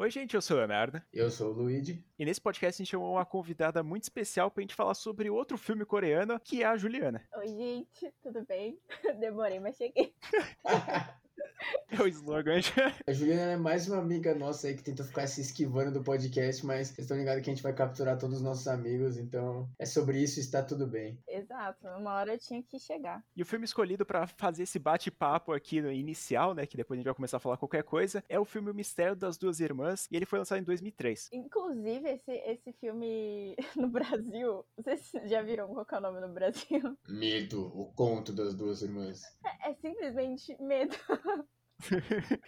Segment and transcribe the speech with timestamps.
[0.00, 1.02] Oi, gente, eu sou o Leonardo.
[1.12, 2.02] Eu sou o Luigi.
[2.18, 5.58] E nesse podcast a gente chamou uma convidada muito especial pra gente falar sobre outro
[5.58, 7.22] filme coreano, que é a Juliana.
[7.36, 8.78] Oi, gente, tudo bem?
[9.20, 10.14] Demorei, mas cheguei.
[11.98, 12.60] É o slogan.
[13.06, 16.64] A Juliana é mais uma amiga nossa aí que tenta ficar se esquivando do podcast,
[16.64, 19.84] mas vocês estão ligados que a gente vai capturar todos os nossos amigos, então é
[19.84, 21.18] sobre isso, está tudo bem.
[21.26, 23.24] Exato, uma hora eu tinha que chegar.
[23.34, 27.00] E o filme escolhido para fazer esse bate-papo aqui no inicial, né, que depois a
[27.00, 30.06] gente vai começar a falar qualquer coisa, é o filme O Mistério das Duas Irmãs,
[30.10, 31.28] e ele foi lançado em 2003.
[31.32, 36.96] Inclusive, esse, esse filme no Brasil, vocês já viram qual é o nome no Brasil?
[37.08, 39.22] Medo, o conto das duas irmãs.
[39.44, 40.94] É, é simplesmente medo.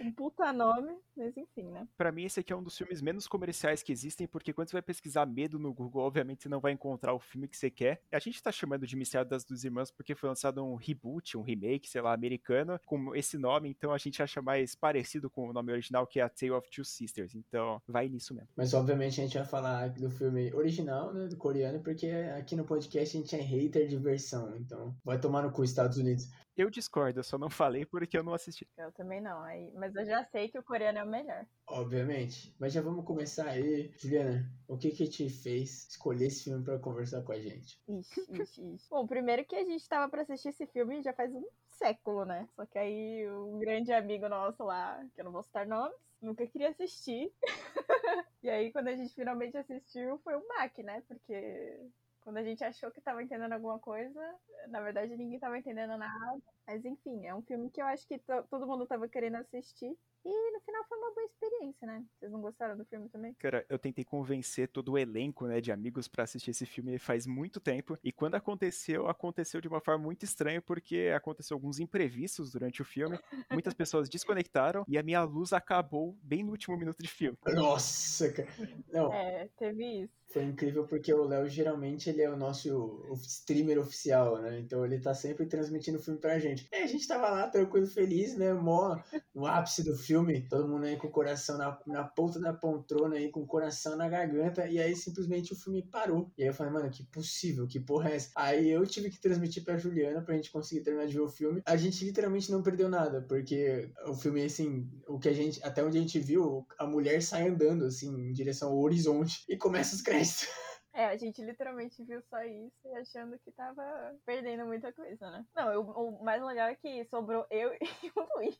[0.00, 1.86] Um puta nome, mas enfim, né?
[1.96, 4.74] Pra mim, esse aqui é um dos filmes menos comerciais que existem, porque quando você
[4.74, 8.02] vai pesquisar medo no Google, obviamente você não vai encontrar o filme que você quer.
[8.12, 11.42] A gente tá chamando de Mistério das Duas Irmãs porque foi lançado um reboot, um
[11.42, 15.52] remake, sei lá, americano, com esse nome, então a gente acha mais parecido com o
[15.52, 17.34] nome original, que é A Tale of Two Sisters.
[17.34, 18.48] Então, vai nisso mesmo.
[18.56, 22.64] Mas, obviamente, a gente vai falar do filme original, né, do coreano, porque aqui no
[22.64, 26.28] podcast a gente é hater de versão, então vai tomar no cu Estados Unidos.
[26.56, 28.68] Eu discordo, eu só não falei porque eu não assisti.
[28.76, 31.46] Eu também não, aí, mas eu já sei que o coreano é o melhor.
[31.66, 32.54] Obviamente.
[32.58, 33.90] Mas já vamos começar aí.
[33.96, 37.80] Juliana, o que que te fez escolher esse filme para conversar com a gente?
[37.88, 38.88] Ixi, ixi, ixi.
[38.90, 42.46] Bom, primeiro que a gente tava para assistir esse filme já faz um século, né?
[42.54, 46.46] Só que aí um grande amigo nosso lá, que eu não vou citar nomes, nunca
[46.46, 47.32] queria assistir.
[48.42, 51.02] e aí quando a gente finalmente assistiu foi um Mac, né?
[51.08, 51.80] Porque
[52.22, 54.20] quando a gente achou que tava entendendo alguma coisa,
[54.68, 56.42] na verdade ninguém tava entendendo nada.
[56.66, 59.96] Mas enfim, é um filme que eu acho que todo mundo tava querendo assistir.
[60.24, 62.04] E no final foi uma boa experiência, né?
[62.18, 63.34] Vocês não gostaram do filme também?
[63.34, 67.26] Cara, eu tentei convencer todo o elenco, né, de amigos para assistir esse filme faz
[67.26, 67.98] muito tempo.
[68.04, 72.84] E quando aconteceu, aconteceu de uma forma muito estranha, porque aconteceu alguns imprevistos durante o
[72.84, 73.18] filme.
[73.50, 77.36] Muitas pessoas desconectaram e a minha luz acabou bem no último minuto de filme.
[77.48, 78.48] Nossa, cara.
[78.92, 79.12] Não.
[79.12, 80.22] É, teve isso.
[80.32, 84.60] Foi incrível porque o Léo geralmente ele é o nosso streamer oficial, né?
[84.60, 86.66] Então ele tá sempre transmitindo o filme pra gente.
[86.72, 88.54] E a gente tava lá tranquilo, feliz, né?
[88.54, 88.98] Mó
[89.34, 90.11] no ápice do filme,
[90.48, 93.96] todo mundo aí com o coração na, na ponta da poltrona aí, com o coração
[93.96, 96.30] na garganta, e aí simplesmente o filme parou.
[96.36, 98.30] E aí eu falei, mano, que possível, que porra é essa?
[98.36, 101.62] Aí eu tive que transmitir pra Juliana pra gente conseguir terminar de ver o filme.
[101.64, 105.84] A gente literalmente não perdeu nada, porque o filme, assim, o que a gente, até
[105.84, 109.94] onde a gente viu, a mulher sai andando, assim, em direção ao horizonte e começa
[109.94, 110.46] os créditos.
[110.94, 113.82] É, a gente literalmente viu só isso e achando que tava
[114.26, 115.46] perdendo muita coisa, né?
[115.56, 117.72] Não, eu, o mais legal é que sobrou eu
[118.04, 118.58] e o Luigi.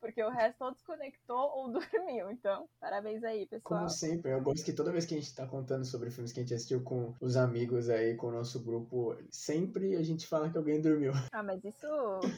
[0.00, 2.30] Porque o resto ou desconectou ou dormiu.
[2.30, 3.80] Então, parabéns aí, pessoal.
[3.80, 6.40] Como sempre, eu gosto que toda vez que a gente tá contando sobre filmes que
[6.40, 10.50] a gente assistiu com os amigos aí, com o nosso grupo, sempre a gente fala
[10.50, 11.12] que alguém dormiu.
[11.32, 11.86] Ah, mas isso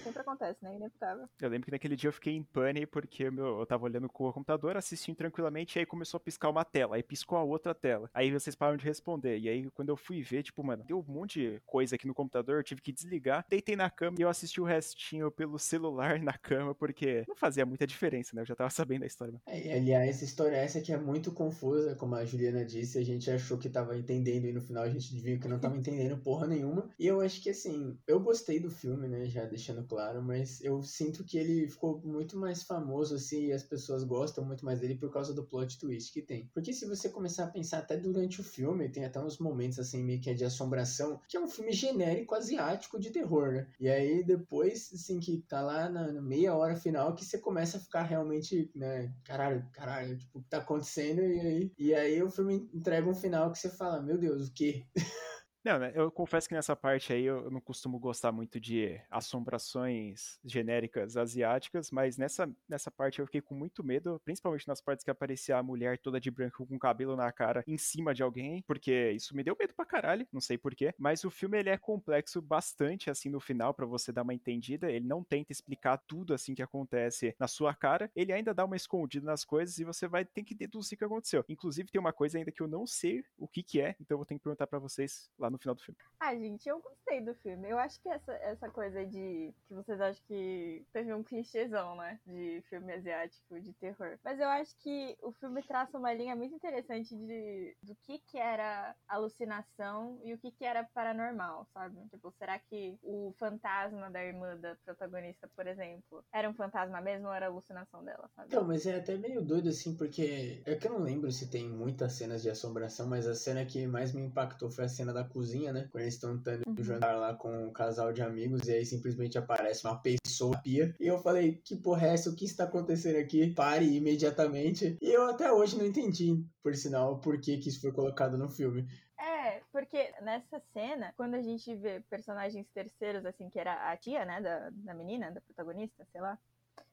[0.03, 0.75] sempre acontece, né?
[0.77, 1.29] Inevitável.
[1.41, 4.29] Eu lembro que naquele dia eu fiquei em pane porque meu, eu tava olhando com
[4.29, 7.75] o computador, assistindo tranquilamente, e aí começou a piscar uma tela, aí piscou a outra
[7.75, 8.11] tela.
[8.15, 9.39] Aí vocês pararam de responder.
[9.39, 12.15] E aí, quando eu fui ver, tipo, mano, deu um monte de coisa aqui no
[12.15, 16.19] computador, eu tive que desligar, deitei na cama e eu assisti o restinho pelo celular
[16.23, 18.43] na cama, porque não fazia muita diferença, né?
[18.43, 19.41] Eu já tava sabendo a história.
[19.47, 23.31] É, aliás, essa história essa que é muito confusa, como a Juliana disse, a gente
[23.31, 26.47] achou que tava entendendo e no final a gente viu que não tava entendendo porra
[26.47, 26.89] nenhuma.
[26.99, 29.27] E eu acho que assim, eu gostei do filme, né?
[29.27, 33.63] Já deixando claro, mas eu sinto que ele ficou muito mais famoso, assim, e as
[33.63, 36.51] pessoas gostam muito mais dele por causa do plot twist que tem.
[36.53, 40.03] Porque se você começar a pensar até durante o filme, tem até uns momentos assim,
[40.03, 43.67] meio que é de assombração, que é um filme genérico asiático de terror, né?
[43.81, 47.81] E aí depois, assim, que tá lá na meia hora final que você começa a
[47.81, 51.23] ficar realmente, né, caralho, caralho, tipo, o que tá acontecendo?
[51.23, 54.55] E aí, e aí o filme entrega um final que você fala, meu Deus, o
[54.55, 54.87] quê?
[55.67, 60.39] Não, né, eu confesso que nessa parte aí eu não costumo gostar muito de assombrações
[60.45, 65.11] genéricas asiáticas, mas nessa, nessa parte eu fiquei com muito medo, principalmente nas partes que
[65.11, 69.11] aparecia a mulher toda de branco com cabelo na cara em cima de alguém, porque
[69.11, 72.41] isso me deu medo pra caralho, não sei porquê, mas o filme ele é complexo
[72.41, 76.55] bastante assim no final para você dar uma entendida, ele não tenta explicar tudo assim
[76.55, 80.25] que acontece na sua cara, ele ainda dá uma escondida nas coisas e você vai
[80.25, 81.45] ter que deduzir o que aconteceu.
[81.49, 84.19] Inclusive tem uma coisa ainda que eu não sei o que que é, então eu
[84.19, 85.99] vou ter que perguntar para vocês lá no no final do filme.
[86.19, 87.69] Ah, gente, eu gostei do filme.
[87.69, 89.55] Eu acho que essa, essa coisa de.
[89.69, 92.19] que vocês acham que teve um clichêzão, né?
[92.27, 94.19] De filme asiático, de terror.
[94.25, 98.39] Mas eu acho que o filme traça uma linha muito interessante de do que que
[98.39, 101.97] era alucinação e o que que era paranormal, sabe?
[102.09, 107.29] Tipo, será que o fantasma da irmã da protagonista, por exemplo, era um fantasma mesmo
[107.29, 108.49] ou era alucinação dela, sabe?
[108.49, 111.69] Então, mas é até meio doido assim, porque é que eu não lembro se tem
[111.69, 115.25] muitas cenas de assombração, mas a cena que mais me impactou foi a cena da
[115.37, 115.87] cozinha, né?
[115.93, 116.83] Quando eles estão tendo Uhum.
[116.83, 120.95] jantar lá com um casal de amigos, e aí simplesmente aparece uma pessoa pia.
[120.99, 122.31] E eu falei, que porra é essa?
[122.31, 123.53] O que está acontecendo aqui?
[123.53, 124.97] Pare imediatamente.
[125.01, 128.49] E eu até hoje não entendi, por sinal, por que, que isso foi colocado no
[128.49, 128.89] filme.
[129.19, 134.25] É, porque nessa cena, quando a gente vê personagens terceiros, assim, que era a tia,
[134.25, 136.39] né, da, da menina, da protagonista, sei lá,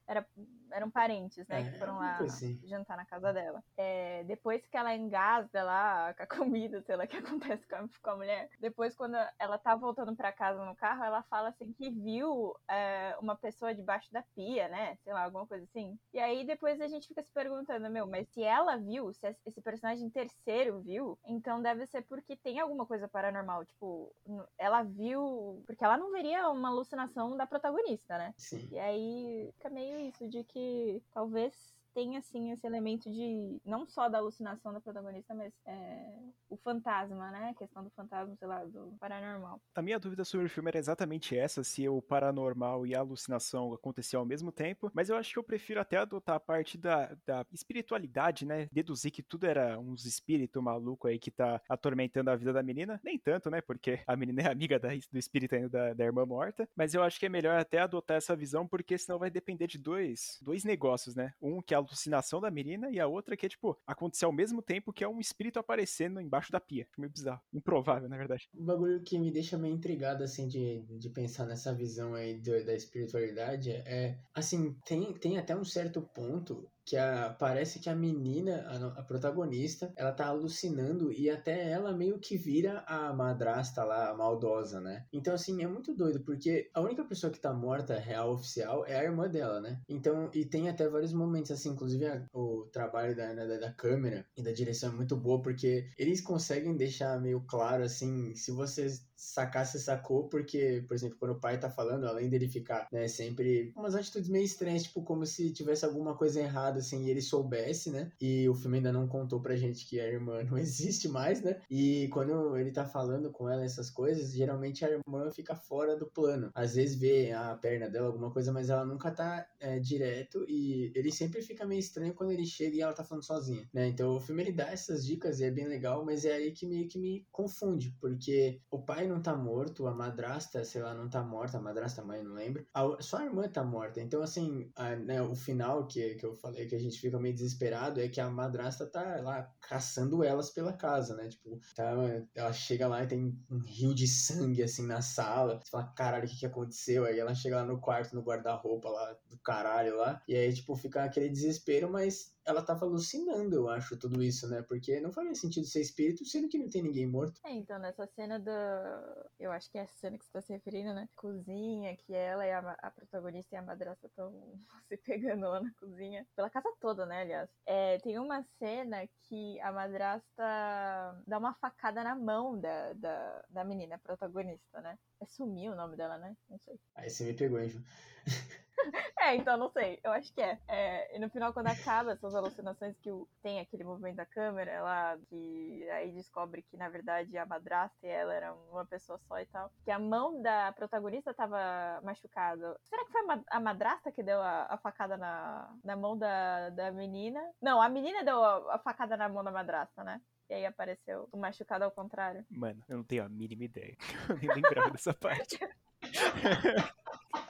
[0.07, 0.25] era,
[0.71, 2.59] eram parentes, né, É, que foram lá assim.
[2.65, 3.63] jantar na casa dela.
[3.77, 6.27] É, depois que ela engasga lá com a
[6.71, 9.75] comida, sei lá o que acontece com a, com a mulher, depois quando ela tá
[9.75, 14.23] voltando pra casa no carro, ela fala assim que viu é, uma pessoa debaixo da
[14.35, 15.97] pia, né, sei lá, alguma coisa assim.
[16.13, 19.61] E aí depois a gente fica se perguntando, meu, mas se ela viu, se esse
[19.61, 24.13] personagem terceiro viu, então deve ser porque tem alguma coisa paranormal, tipo,
[24.57, 28.33] ela viu, porque ela não veria uma alucinação da protagonista, né?
[28.37, 28.67] Sim.
[28.71, 34.09] E aí fica meio isso de que talvez tenha assim esse elemento de não só
[34.09, 36.13] da alucinação da protagonista, mas é,
[36.49, 37.49] o fantasma, né?
[37.49, 39.61] A questão do fantasma, sei lá, do paranormal.
[39.75, 43.73] A minha dúvida sobre o filme era exatamente essa, se o paranormal e a alucinação
[43.73, 47.15] aconteciam ao mesmo tempo, mas eu acho que eu prefiro até adotar a parte da,
[47.25, 48.67] da espiritualidade, né?
[48.71, 52.99] Deduzir que tudo era uns espírito maluco aí que tá atormentando a vida da menina.
[53.03, 53.61] Nem tanto, né?
[53.61, 56.67] Porque a menina é amiga da- do espírito ainda da, da irmã morta.
[56.75, 59.77] Mas eu acho que é melhor até adotar essa visão, porque senão vai depender de
[59.77, 61.33] dois, dois negócios, né?
[61.41, 64.61] Um que a alucinação da menina e a outra que é, tipo, acontecer ao mesmo
[64.61, 66.87] tempo que é um espírito aparecendo embaixo da pia.
[66.97, 67.41] Meio bizarro.
[67.53, 68.49] Improvável, na verdade.
[68.55, 72.65] Um bagulho que me deixa meio intrigado, assim, de, de pensar nessa visão aí do-
[72.65, 77.95] da espiritualidade é, assim, tem, tem até um certo ponto que a, parece que a
[77.95, 83.83] menina, a, a protagonista, ela tá alucinando e até ela meio que vira a madrasta
[83.83, 85.05] lá, a maldosa, né?
[85.11, 88.95] Então, assim, é muito doido, porque a única pessoa que tá morta, real, oficial, é
[88.99, 89.81] a irmã dela, né?
[89.87, 94.25] Então, e tem até vários momentos, assim, inclusive a- o trabalho da, da, da câmera
[94.35, 98.87] e da direção é muito boa, porque eles conseguem deixar meio claro, assim, se você
[99.23, 103.07] sacar, você sacou, porque, por exemplo, quando o pai tá falando, além dele ficar, né,
[103.07, 107.21] sempre umas atitudes meio estranhas, tipo, como se tivesse alguma coisa errada, assim, e ele
[107.21, 108.11] soubesse, né?
[108.21, 111.59] E o filme ainda não contou pra gente que a irmã não existe mais, né?
[111.69, 116.05] E quando ele tá falando com ela essas coisas, geralmente a irmã fica fora do
[116.05, 116.51] plano.
[116.53, 120.91] Às vezes vê a perna dela, alguma coisa, mas ela nunca tá é, direto e
[120.95, 123.87] ele sempre fica meio estranho quando ele chega e ela tá falando sozinha, né?
[123.87, 126.65] Então o filme ele dá essas dicas e é bem legal, mas é aí que
[126.65, 131.09] meio que me confunde, porque o pai não tá morto, a madrasta, sei lá, não
[131.09, 132.65] tá morta, a madrasta, mãe, não lembro.
[132.73, 134.01] A, só a irmã tá morta.
[134.01, 137.33] Então, assim, a, né, o final que, que eu falei que a gente fica meio
[137.33, 141.27] desesperado é que a madrasta tá lá caçando elas pela casa, né?
[141.27, 141.93] Tipo, tá,
[142.35, 145.59] ela chega lá e tem um rio de sangue, assim, na sala.
[145.61, 147.05] Você fala, caralho, o que que aconteceu?
[147.05, 150.21] Aí ela chega lá no quarto, no guarda-roupa lá do caralho lá.
[150.27, 154.61] E aí, tipo, fica aquele desespero, mas ela tava alucinando, eu acho, tudo isso, né?
[154.61, 157.39] Porque não faria sentido ser espírito, sendo que não tem ninguém morto.
[157.45, 159.02] É, então, nessa cena da.
[159.39, 161.07] Eu acho que é essa cena que você tá se referindo, né?
[161.15, 164.33] Cozinha, que ela e a, a protagonista e a madrasta estão
[164.87, 166.25] se pegando lá na cozinha.
[166.35, 167.49] Pela casa toda, né, aliás.
[167.65, 173.63] É, tem uma cena que a madrasta dá uma facada na mão da, da, da
[173.63, 174.97] menina protagonista, né?
[175.19, 176.35] É Sumir o nome dela, né?
[176.49, 176.79] Não sei.
[176.95, 177.83] Aí você me pegou, hein, Ju?
[179.19, 180.59] É, então não sei, eu acho que é.
[180.67, 183.09] É, e no final, quando acaba essas alucinações que
[183.41, 188.09] tem aquele movimento da câmera, ela que aí descobre que na verdade a madrasta e
[188.09, 189.71] ela eram uma pessoa só e tal.
[189.85, 192.77] Que a mão da protagonista tava machucada.
[192.83, 196.91] Será que foi a madrasta que deu a, a facada na, na mão da, da
[196.91, 197.41] menina?
[197.61, 200.21] Não, a menina deu a, a facada na mão da madrasta, né?
[200.49, 202.45] E aí apareceu o machucado ao contrário.
[202.49, 203.95] Mano, eu não tenho a mínima ideia.
[204.29, 205.57] Eu nem lembrava dessa parte.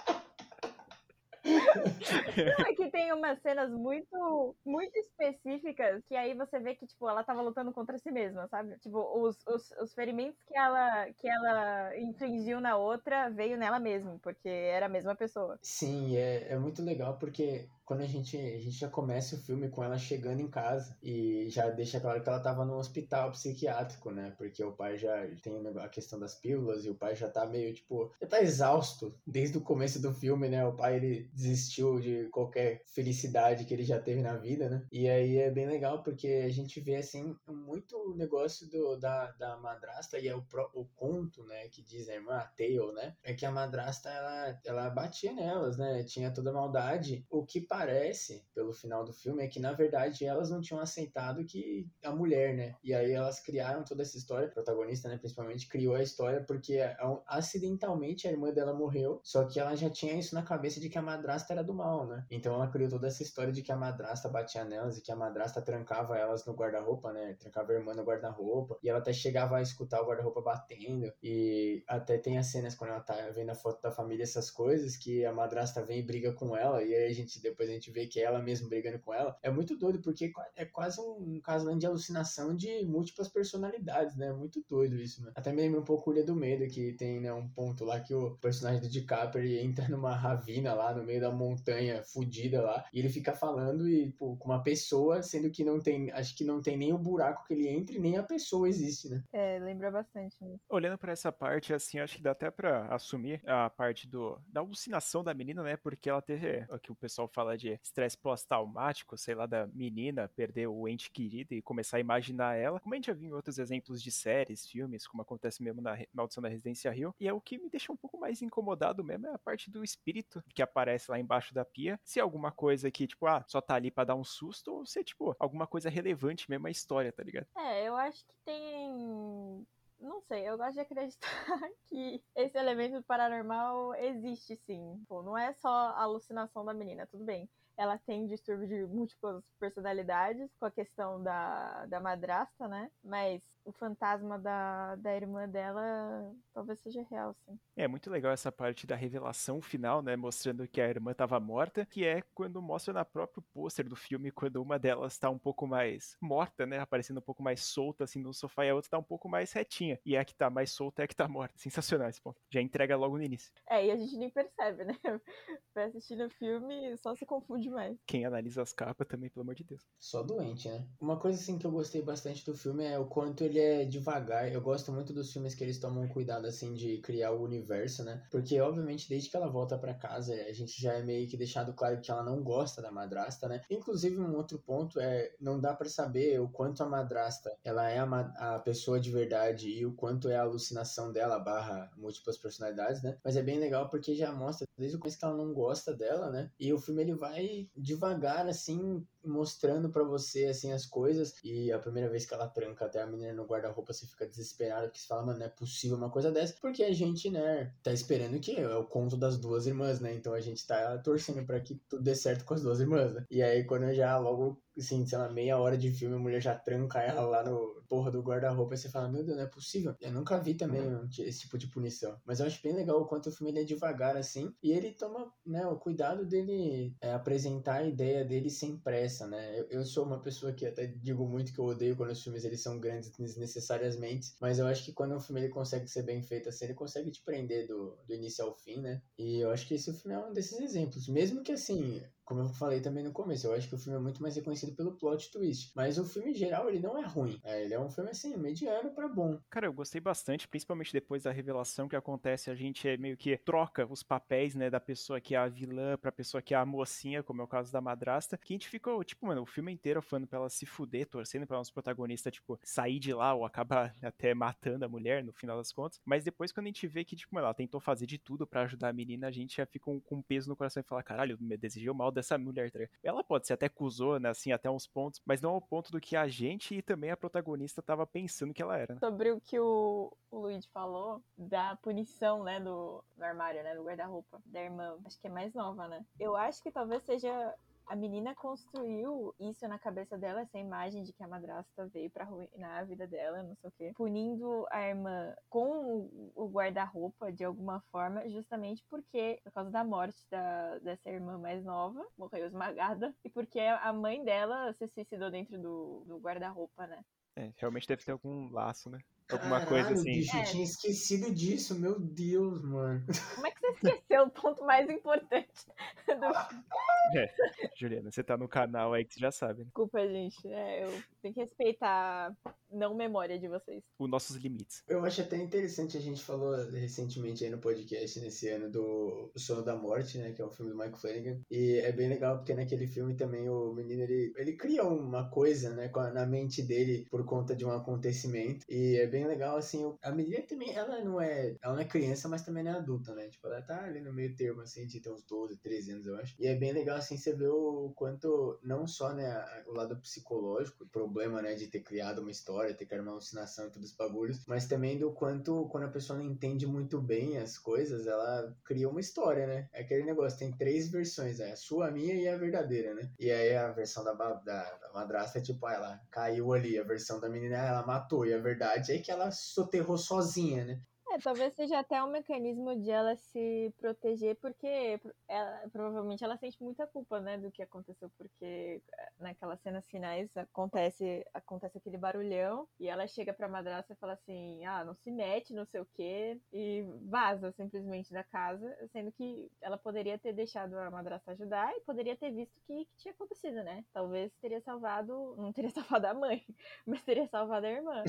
[1.44, 7.08] Não, é que tem umas cenas muito, muito específicas que aí você vê que, tipo,
[7.08, 8.78] ela tava lutando contra si mesma, sabe?
[8.80, 14.18] Tipo, os, os, os ferimentos que ela, que ela infligiu na outra veio nela mesma,
[14.22, 15.60] porque era a mesma pessoa.
[15.62, 19.70] Sim, é, é muito legal porque quando a gente, a gente já começa o filme
[19.70, 24.12] com ela chegando em casa e já deixa claro que ela tava no hospital psiquiátrico,
[24.12, 24.34] né?
[24.38, 27.74] Porque o pai já tem a questão das pílulas e o pai já tá meio,
[27.74, 30.66] tipo, já tá exausto desde o começo do filme, né?
[30.66, 34.86] O pai, ele desistiu de qualquer felicidade que ele já teve na vida, né?
[34.92, 39.32] E aí é bem legal porque a gente vê, assim, muito o negócio do, da,
[39.32, 41.68] da madrasta e é o, pró- o conto, né?
[41.70, 43.16] Que diz a irmã, a Tale, né?
[43.24, 46.04] É que a madrasta, ela, ela batia nelas, né?
[46.04, 50.52] Tinha toda maldade, o que parece, pelo final do filme, é que na verdade elas
[50.52, 52.76] não tinham aceitado que a mulher, né?
[52.84, 56.80] E aí elas criaram toda essa história, a protagonista, né, principalmente, criou a história porque
[57.26, 61.00] acidentalmente a irmã dela morreu, só que ela já tinha isso na cabeça de que
[61.00, 62.24] a madrasta era do mal, né?
[62.30, 65.16] Então ela criou toda essa história de que a madrasta batia nelas e que a
[65.16, 67.36] madrasta trancava elas no guarda-roupa, né?
[67.40, 68.78] Trancava a irmã no guarda-roupa.
[68.84, 71.12] E ela até chegava a escutar o guarda-roupa batendo.
[71.24, 74.96] E até tem as cenas quando ela tá vendo a foto da família, essas coisas,
[74.96, 76.84] que a madrasta vem e briga com ela.
[76.84, 79.38] E aí a gente depois a gente vê que é ela mesma brigando com ela.
[79.42, 84.32] É muito doido, porque é quase um, caso de alucinação de múltiplas personalidades, né?
[84.32, 85.34] Muito doido isso, mano.
[85.36, 88.14] Até me lembra um pouco Ilha do Medo, que tem né, um ponto lá que
[88.14, 92.86] o personagem do DiCaprio entra numa ravina lá no meio da montanha fudida lá.
[92.94, 96.12] E ele fica falando e, pô, com uma pessoa, sendo que não tem.
[96.12, 99.10] Acho que não tem nem o buraco que ele entra e nem a pessoa existe,
[99.10, 99.24] né?
[99.32, 100.36] É, lembra bastante.
[100.42, 100.58] Né?
[100.70, 104.62] Olhando para essa parte, assim, acho que dá até para assumir a parte do da
[104.62, 105.78] alucinação da menina, né?
[105.78, 110.28] Porque ela teve o que o pessoal fala de estresse pós-traumático, sei lá, da menina
[110.28, 112.80] perder o ente querido e começar a imaginar ela.
[112.80, 115.98] Como a gente já viu em outros exemplos de séries, filmes, como acontece mesmo na
[116.14, 117.14] Maldição da Residência Rio.
[117.20, 119.84] E é o que me deixa um pouco mais incomodado mesmo, é a parte do
[119.84, 122.00] espírito que aparece lá embaixo da pia.
[122.04, 124.86] Se é alguma coisa que, tipo, ah, só tá ali pra dar um susto, ou
[124.86, 127.48] se é, tipo, alguma coisa relevante mesmo a história, tá ligado?
[127.58, 129.66] É, eu acho que tem
[130.04, 131.30] não sei, eu gosto de acreditar
[131.88, 135.04] que esse elemento paranormal existe sim.
[135.08, 137.50] Pô, não é só a alucinação da menina, tudo bem.
[137.78, 142.90] Ela tem distúrbio de múltiplas personalidades, com a questão da, da madrasta, né?
[143.04, 147.58] Mas o fantasma da, da irmã dela talvez seja real, sim.
[147.76, 150.16] É muito legal essa parte da revelação final, né?
[150.16, 154.32] Mostrando que a irmã estava morta, que é quando mostra na próprio pôster do filme,
[154.32, 156.80] quando uma delas está um pouco mais morta, né?
[156.80, 159.52] Aparecendo um pouco mais solta assim no sofá e a outra está um pouco mais
[159.52, 160.00] retinha.
[160.06, 161.58] E a que está mais solta é a que está morta.
[161.58, 162.40] Sensacional esse ponto.
[162.52, 163.52] Já entrega logo no início.
[163.70, 164.98] É, e a gente nem percebe, né?
[165.74, 167.98] Vai assistindo o filme só se confunde mais.
[168.06, 169.82] Quem analisa as capas também, pelo amor de Deus.
[170.00, 170.88] Só doente, né?
[171.00, 174.52] Uma coisa assim que eu gostei bastante do filme é o quanto ele é devagar.
[174.52, 178.24] Eu gosto muito dos filmes que eles tomam cuidado, assim, de criar o universo, né?
[178.32, 181.74] Porque, obviamente, desde que ela volta para casa, a gente já é meio que deixado
[181.74, 183.62] claro que ela não gosta da madrasta, né?
[183.70, 188.00] Inclusive, um outro ponto é, não dá para saber o quanto a madrasta, ela é
[188.00, 193.02] a, a pessoa de verdade e o quanto é a alucinação dela, barra múltiplas personalidades,
[193.02, 193.18] né?
[193.24, 196.30] Mas é bem legal porque já mostra desde o começo que ela não gosta dela,
[196.30, 196.52] né?
[196.60, 201.36] E o filme, ele vai devagar, assim, mostrando para você, assim, as coisas.
[201.44, 204.88] E a primeira vez que ela tranca até a menina no guarda-roupa, você fica desesperado,
[204.88, 206.56] porque você fala, mano, não é possível uma coisa dessa.
[206.62, 210.14] Porque a gente, né, tá esperando que é o conto das duas irmãs, né?
[210.14, 213.26] Então a gente tá torcendo para que tudo dê certo com as duas irmãs, né?
[213.30, 216.56] E aí, quando já logo assim, sei lá, meia hora de filme, a mulher já
[216.56, 219.96] tranca ela lá no porra do guarda-roupa e você fala, meu Deus, não é possível.
[220.02, 220.82] Eu nunca vi também
[221.20, 222.18] esse tipo de punição.
[222.26, 225.32] Mas eu acho bem legal o quanto o filme é devagar, assim, e ele toma,
[225.46, 229.60] né, o cuidado dele é, apresentar a ideia dele sem pressa, né?
[229.60, 232.44] Eu, eu, sou uma pessoa que até digo muito que eu odeio quando os filmes
[232.46, 236.22] eles são grandes desnecessariamente, mas eu acho que quando um filme ele consegue ser bem
[236.22, 239.02] feito assim, ele consegue te prender do, do início ao fim, né?
[239.18, 241.08] E eu acho que esse filme é um desses exemplos.
[241.08, 244.02] Mesmo que, assim, como eu falei também no começo, eu acho que o filme é
[244.02, 245.72] muito mais reconhecido pelo plot twist.
[245.76, 247.40] Mas o filme em geral, ele não é ruim.
[247.44, 249.40] É, ele é um filme assim, mediano para bom.
[249.50, 253.38] Cara, eu gostei bastante, principalmente depois da revelação que acontece, a gente é meio que
[253.38, 256.66] troca os papéis, né, da pessoa que é a vilã pra pessoa que é a
[256.66, 259.72] mocinha, como é o caso da madrasta, que a gente ficou, tipo, mano, o filme
[259.72, 263.46] inteiro falando pra ela se fuder, torcendo pra nosso protagonista, tipo, sair de lá ou
[263.46, 266.00] acabar até matando a mulher, no final das contas.
[266.06, 268.90] Mas depois, quando a gente vê que, tipo, ela tentou fazer de tudo para ajudar
[268.90, 271.58] a menina, a gente já fica com, um peso no coração e fala, caralho, me
[271.58, 275.42] desejou mal dessa mulher, tá Ela pode ser até cuzona, assim, até uns pontos, mas
[275.42, 278.78] não ao ponto do que a gente e também a protagonista tava pensando que ela
[278.78, 278.94] era.
[278.94, 279.00] Né?
[279.00, 283.84] Sobre o que o, o Luigi falou, da punição, né, do, do armário, né, do
[283.84, 286.06] guarda-roupa da irmã, acho que é mais nova, né?
[286.20, 287.54] Eu acho que talvez seja
[287.88, 292.24] a menina construiu isso na cabeça dela, essa imagem de que a madrasta veio para
[292.24, 297.44] arruinar a vida dela, não sei o quê, punindo a irmã com o guarda-roupa de
[297.44, 303.14] alguma forma, justamente porque, por causa da morte da, dessa irmã mais nova, morreu esmagada,
[303.24, 307.04] e porque a mãe dela se suicidou dentro do, do guarda-roupa, né?
[307.36, 309.00] É, realmente deve ter algum laço, né?
[309.32, 310.14] Alguma Caralho, coisa assim.
[310.14, 313.04] Bicho, eu tinha esquecido disso, meu Deus, mano.
[313.36, 315.50] Como é que você esqueceu o ponto mais importante
[316.08, 317.34] do É,
[317.78, 319.60] Juliana, você tá no canal aí que você já sabe.
[319.60, 319.66] Né?
[319.66, 320.48] Desculpa, gente.
[320.48, 323.84] É, eu tenho que respeitar a não memória de vocês.
[324.00, 324.84] Os nossos limites.
[324.88, 329.40] Eu acho até interessante, a gente falou recentemente aí no podcast nesse ano do O
[329.40, 330.32] Sono da Morte, né?
[330.32, 331.40] Que é um filme do Michael Flanagan.
[331.52, 335.70] E é bem legal porque naquele filme também o menino ele, ele cria uma coisa,
[335.72, 338.66] né, na mente dele por conta de um acontecimento.
[338.70, 342.28] E é bem legal, assim, a menina também, ela não é, ela não é criança,
[342.28, 343.28] mas também não é adulta, né?
[343.28, 346.16] Tipo, ela tá ali no meio termo, assim, de ter uns 12, 13 anos, eu
[346.16, 346.36] acho.
[346.40, 350.84] E é bem legal, assim, você ver o quanto, não só, né, o lado psicológico,
[350.84, 353.96] o problema, né, de ter criado uma história, ter criado uma alucinação e todos os
[353.96, 358.52] bagulhos, mas também do quanto, quando a pessoa não entende muito bem as coisas, ela
[358.66, 359.70] cria uma história, né?
[359.74, 363.12] É aquele negócio, tem três versões, é a sua, a minha e a verdadeira, né?
[363.20, 366.84] E aí a versão da, da, da madrasta é tipo, ah, ela caiu ali, a
[366.84, 370.82] versão da menina, ela matou, e a verdade é que ela soterrou sozinha, né?
[371.14, 376.62] É, talvez seja até um mecanismo de ela se proteger, porque ela, provavelmente ela sente
[376.64, 382.68] muita culpa, né, do que aconteceu, porque eh, naquelas cenas finais acontece, acontece aquele barulhão
[382.80, 385.88] e ela chega pra madrasta e fala assim, ah, não se mete, não sei o
[385.94, 391.72] quê, e vaza simplesmente da casa, sendo que ela poderia ter deixado a madrasta ajudar
[391.78, 393.86] e poderia ter visto o que, que tinha acontecido, né?
[393.94, 395.70] Talvez teria salvado, não teria
[396.00, 396.44] salvado a mãe,
[396.88, 398.04] mas teria salvado a irmã.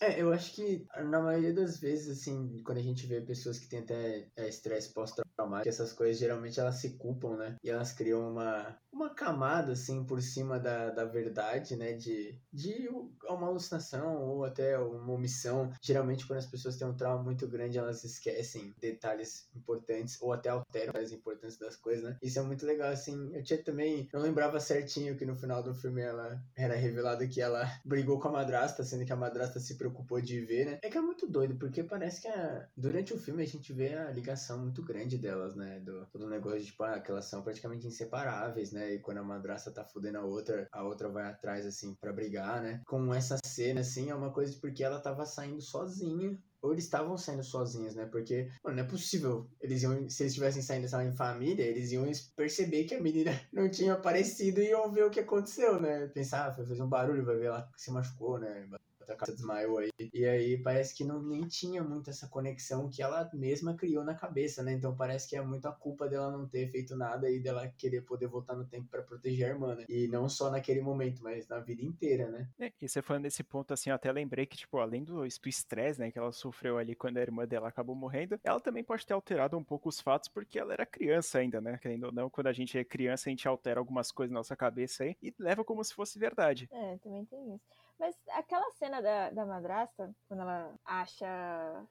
[0.00, 3.68] É, eu acho que na maioria das vezes, assim, quando a gente vê pessoas que
[3.68, 7.56] têm até é, estresse pós-traumático, essas coisas geralmente elas se culpam, né?
[7.62, 11.92] E elas criam uma, uma camada, assim, por cima da, da verdade, né?
[11.92, 12.88] De, de
[13.28, 15.70] uma alucinação ou até uma omissão.
[15.82, 20.48] Geralmente, quando as pessoas têm um trauma muito grande, elas esquecem detalhes importantes ou até
[20.50, 22.16] alteram as importantes das coisas, né?
[22.22, 23.34] Isso é muito legal, assim.
[23.34, 24.08] Eu tinha também.
[24.12, 28.28] Não lembrava certinho que no final do filme ela era revelado que ela brigou com
[28.28, 30.78] a madrasta, sendo que a madrasta se preocupou de ver, né?
[30.82, 32.68] É que é muito doido, porque parece que a...
[32.76, 35.80] durante o filme a gente vê a ligação muito grande delas, né?
[35.80, 38.91] Do todo negócio de, tipo, ah, que elas são praticamente inseparáveis, né?
[38.98, 42.82] Quando a madrasta tá fudendo a outra, a outra vai atrás, assim, para brigar, né?
[42.86, 46.84] Com essa cena, assim, é uma coisa de porque ela tava saindo sozinha ou eles
[46.84, 48.06] estavam saindo sozinhos, né?
[48.06, 49.50] Porque, mano, não é possível.
[49.60, 52.04] Eles iam, se eles estivessem saindo só em família, eles iam
[52.36, 56.06] perceber que a menina não tinha aparecido e iam ver o que aconteceu, né?
[56.08, 58.68] Pensar, ah, fazer um barulho, vai ver ela se machucou, né?
[59.02, 59.90] Outra casa desmaiou aí.
[60.12, 64.14] E aí parece que não nem tinha muito essa conexão que ela mesma criou na
[64.14, 64.72] cabeça, né?
[64.72, 68.02] Então parece que é muito a culpa dela não ter feito nada e dela querer
[68.02, 69.84] poder voltar no tempo para proteger a irmã, né?
[69.88, 72.48] E não só naquele momento, mas na vida inteira, né?
[72.58, 76.00] É, e você falando desse ponto, assim, eu até lembrei que, tipo, além do estresse,
[76.00, 79.14] né, que ela sofreu ali quando a irmã dela acabou morrendo, ela também pode ter
[79.14, 81.78] alterado um pouco os fatos porque ela era criança ainda, né?
[81.78, 84.56] Querendo ou não, quando a gente é criança, a gente altera algumas coisas na nossa
[84.56, 86.68] cabeça aí e leva como se fosse verdade.
[86.72, 87.81] É, também tem isso.
[88.02, 91.24] Mas aquela cena da, da madrasta, quando ela acha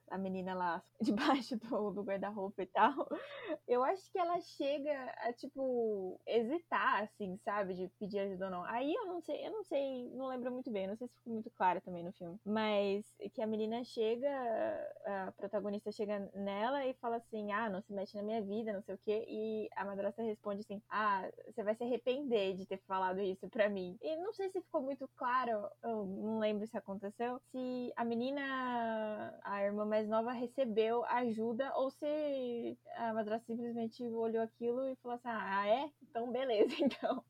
[0.09, 3.07] a menina lá debaixo do, do guarda-roupa e tal,
[3.65, 7.75] eu acho que ela chega a, tipo, hesitar, assim, sabe?
[7.75, 8.65] De pedir ajuda ou não.
[8.65, 11.31] Aí eu não sei, eu não sei, não lembro muito bem, não sei se ficou
[11.31, 12.37] muito claro também no filme.
[12.43, 14.29] Mas que a menina chega,
[15.05, 18.81] a protagonista chega nela e fala assim: ah, não se mete na minha vida, não
[18.81, 19.25] sei o quê.
[19.29, 23.69] E a madrasta responde assim: ah, você vai se arrepender de ter falado isso pra
[23.69, 23.97] mim.
[24.01, 25.69] E não sei se ficou muito claro
[26.05, 32.77] não lembro se aconteceu, se a menina, a irmã mais nova, recebeu ajuda ou se
[32.97, 35.89] a madrasta simplesmente olhou aquilo e falou assim: ah, é?
[36.03, 37.23] Então beleza, então.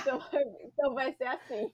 [0.00, 0.20] então,
[0.60, 1.70] então vai ser assim.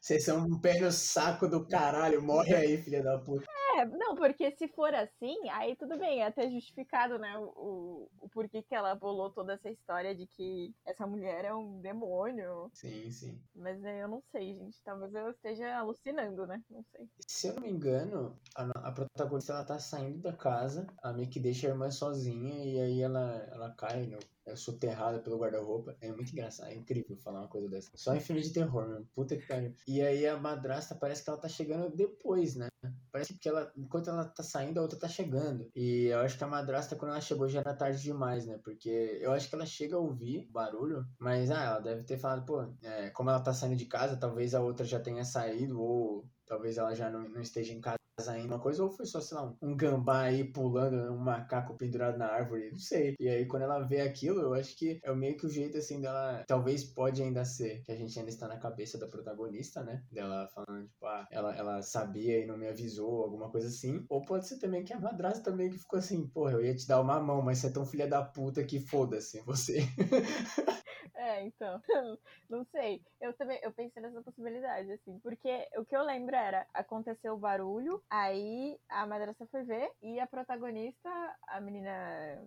[0.00, 3.45] Vocês são um pé no saco do caralho, morre aí, filha da puta.
[3.76, 8.28] É, não, porque se for assim, aí tudo bem, é até justificado, né, o, o
[8.30, 12.70] porquê que ela bolou toda essa história de que essa mulher é um demônio.
[12.72, 13.38] Sim, sim.
[13.54, 17.06] Mas eu não sei, gente, talvez eu esteja alucinando, né, não sei.
[17.20, 21.28] Se eu não me engano, a, a protagonista, ela tá saindo da casa, a meio
[21.28, 24.18] que deixa a irmã sozinha e aí ela, ela cai no
[24.54, 25.96] soterrada pelo guarda-roupa.
[26.00, 27.90] É muito engraçado, é incrível falar uma coisa dessa.
[27.94, 29.08] Só em filme de terror, mano.
[29.14, 29.74] Puta que pariu.
[29.88, 32.68] E aí a madrasta parece que ela tá chegando depois, né?
[33.10, 35.70] Parece que ela, enquanto ela tá saindo, a outra tá chegando.
[35.74, 38.60] E eu acho que a madrasta, quando ela chegou, já era tarde demais, né?
[38.62, 42.44] Porque eu acho que ela chega a ouvir barulho, mas ah, ela deve ter falado,
[42.44, 46.28] pô, é, como ela tá saindo de casa, talvez a outra já tenha saído, ou
[46.46, 49.36] talvez ela já não, não esteja em casa ainda uma coisa, ou foi só, sei
[49.36, 53.14] lá, um gambá aí pulando, um macaco pendurado na árvore, não sei.
[53.20, 56.00] E aí, quando ela vê aquilo, eu acho que é meio que o jeito, assim,
[56.00, 60.02] dela, talvez pode ainda ser, que a gente ainda está na cabeça da protagonista, né?
[60.10, 64.04] Dela falando, tipo, ah, ela, ela sabia e não me avisou, alguma coisa assim.
[64.08, 66.86] Ou pode ser também que a madrasta também que ficou assim, porra, eu ia te
[66.86, 69.80] dar uma mão, mas você é tão filha da puta que foda-se, você.
[71.26, 71.82] É, então,
[72.48, 73.02] não sei.
[73.20, 77.38] Eu também, eu pensei nessa possibilidade, assim, porque o que eu lembro era, aconteceu o
[77.38, 81.10] barulho, aí a madrasta foi ver, e a protagonista,
[81.48, 81.90] a menina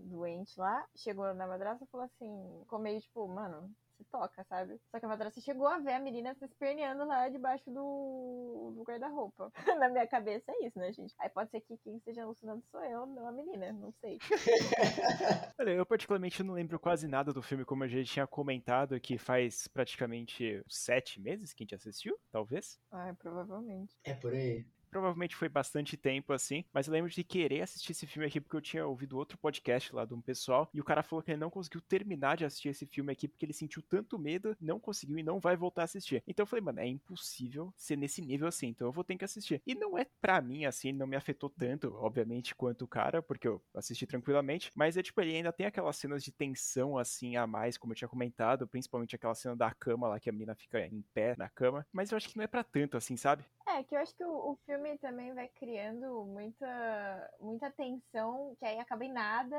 [0.04, 4.80] doente lá, chegou na madrasta e falou assim, ficou meio tipo, mano, se toca, sabe?
[4.90, 8.84] Só que a madrasta chegou a ver a menina se esperneando lá debaixo do, do
[8.84, 9.52] guarda-roupa.
[9.80, 11.14] Na minha cabeça é isso, né, gente?
[11.20, 14.18] Aí pode ser que quem esteja alucinando sou eu, não a menina, não sei.
[15.60, 19.18] Olha, eu particularmente não lembro quase nada do filme, como a gente tinha comentado, que
[19.18, 22.80] faz praticamente sete meses que a gente assistiu, talvez.
[22.92, 23.98] Ah, provavelmente.
[24.04, 24.66] É por aí.
[24.90, 28.56] Provavelmente foi bastante tempo assim, mas eu lembro de querer assistir esse filme aqui porque
[28.56, 31.40] eu tinha ouvido outro podcast lá de um pessoal e o cara falou que ele
[31.40, 35.18] não conseguiu terminar de assistir esse filme aqui porque ele sentiu tanto medo, não conseguiu
[35.20, 36.24] e não vai voltar a assistir.
[36.28, 39.26] Então eu falei, mano, é impossível ser nesse nível assim, então eu vou ter que
[39.26, 39.62] assistir.
[39.66, 43.48] E não é pra mim assim, não me afetou tanto, obviamente, quanto o cara, porque
[43.48, 47.46] eu assisti tranquilamente, mas é tipo, ele ainda tem aquelas cenas de tensão assim a
[47.46, 50.80] mais, como eu tinha comentado, principalmente aquela cena da cama lá que a menina fica
[50.86, 53.44] em pé na cama, mas eu acho que não é para tanto assim, sabe?
[53.68, 58.66] É, que eu acho que o, o, filme também vai criando muita, muita tensão, que
[58.66, 59.56] aí acaba em nada,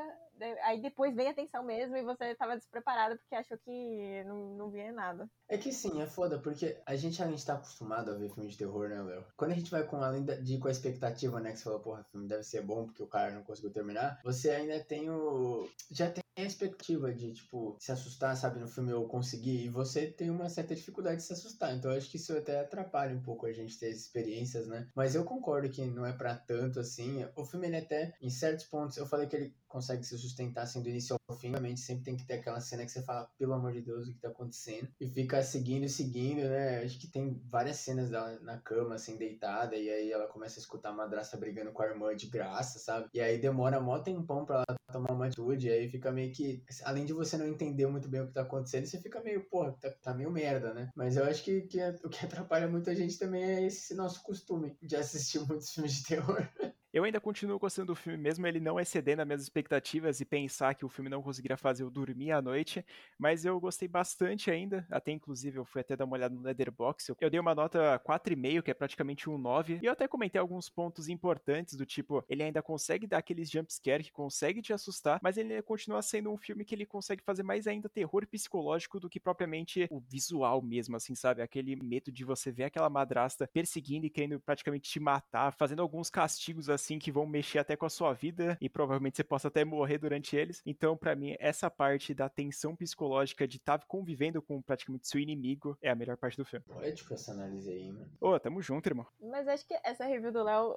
[0.64, 4.70] aí depois vem a tensão mesmo e você tava despreparado porque achou que não, não
[4.70, 5.28] vinha nada.
[5.48, 8.48] É que sim, é foda, porque a gente, a gente tá acostumado a ver filme
[8.48, 9.24] de terror, né, Léo?
[9.36, 12.00] Quando a gente vai com além de com a expectativa, né, que você falou, porra,
[12.00, 15.68] o filme deve ser bom porque o cara não conseguiu terminar, você ainda tem o.
[15.90, 20.06] Já tem a expectativa de, tipo, se assustar, sabe, no filme eu conseguir, e você
[20.06, 21.74] tem uma certa dificuldade de se assustar.
[21.74, 24.86] Então acho que isso até atrapalha um pouco a gente ter experiências, né?
[24.94, 27.24] Mas eu concordo que não é para tanto assim.
[27.36, 30.82] O filme, ele até, em certos pontos, eu falei que ele consegue se sustentar assim
[30.82, 31.50] do início ao fim.
[31.50, 34.12] Realmente sempre tem que ter aquela cena que você fala, pelo amor de Deus, o
[34.12, 34.88] que tá acontecendo?
[35.00, 36.82] E fica seguindo, seguindo, né?
[36.82, 40.62] Acho que tem várias cenas dela na cama, assim, deitada, e aí ela começa a
[40.62, 43.08] escutar a madrasta brigando com a irmã de graça, sabe?
[43.14, 46.64] E aí demora mó tempão pra ela tomar uma atitude, e aí fica meio que,
[46.84, 49.70] além de você não entender muito bem o que tá acontecendo, você fica meio, pô,
[49.72, 50.90] tá, tá meio merda, né?
[50.94, 54.22] Mas eu acho que, que é, o que atrapalha muita gente também é esse nosso
[54.22, 56.48] costume de assistir muitos filmes de terror.
[56.92, 60.74] Eu ainda continuo gostando do filme, mesmo ele não excedendo as minhas expectativas e pensar
[60.74, 62.84] que o filme não conseguiria fazer eu dormir à noite,
[63.16, 67.14] mas eu gostei bastante ainda, até inclusive eu fui até dar uma olhada no Letterboxd,
[67.20, 70.68] eu dei uma nota 4,5, que é praticamente um 9, e eu até comentei alguns
[70.68, 75.36] pontos importantes, do tipo, ele ainda consegue dar aqueles jumpscare que consegue te assustar, mas
[75.36, 79.20] ele continua sendo um filme que ele consegue fazer mais ainda terror psicológico do que
[79.20, 81.40] propriamente o visual mesmo, assim, sabe?
[81.40, 86.10] Aquele medo de você ver aquela madrasta perseguindo e querendo praticamente te matar, fazendo alguns
[86.10, 89.48] castigos assim, assim que vão mexer até com a sua vida e provavelmente você possa
[89.48, 90.62] até morrer durante eles.
[90.64, 95.20] Então, para mim, essa parte da tensão psicológica de estar tá convivendo com praticamente seu
[95.20, 96.64] inimigo é a melhor parte do filme.
[96.66, 98.10] Poético essa análise aí, mano.
[98.20, 99.06] Ô, tamo junto, irmão.
[99.20, 100.74] Mas acho que essa review do Léo,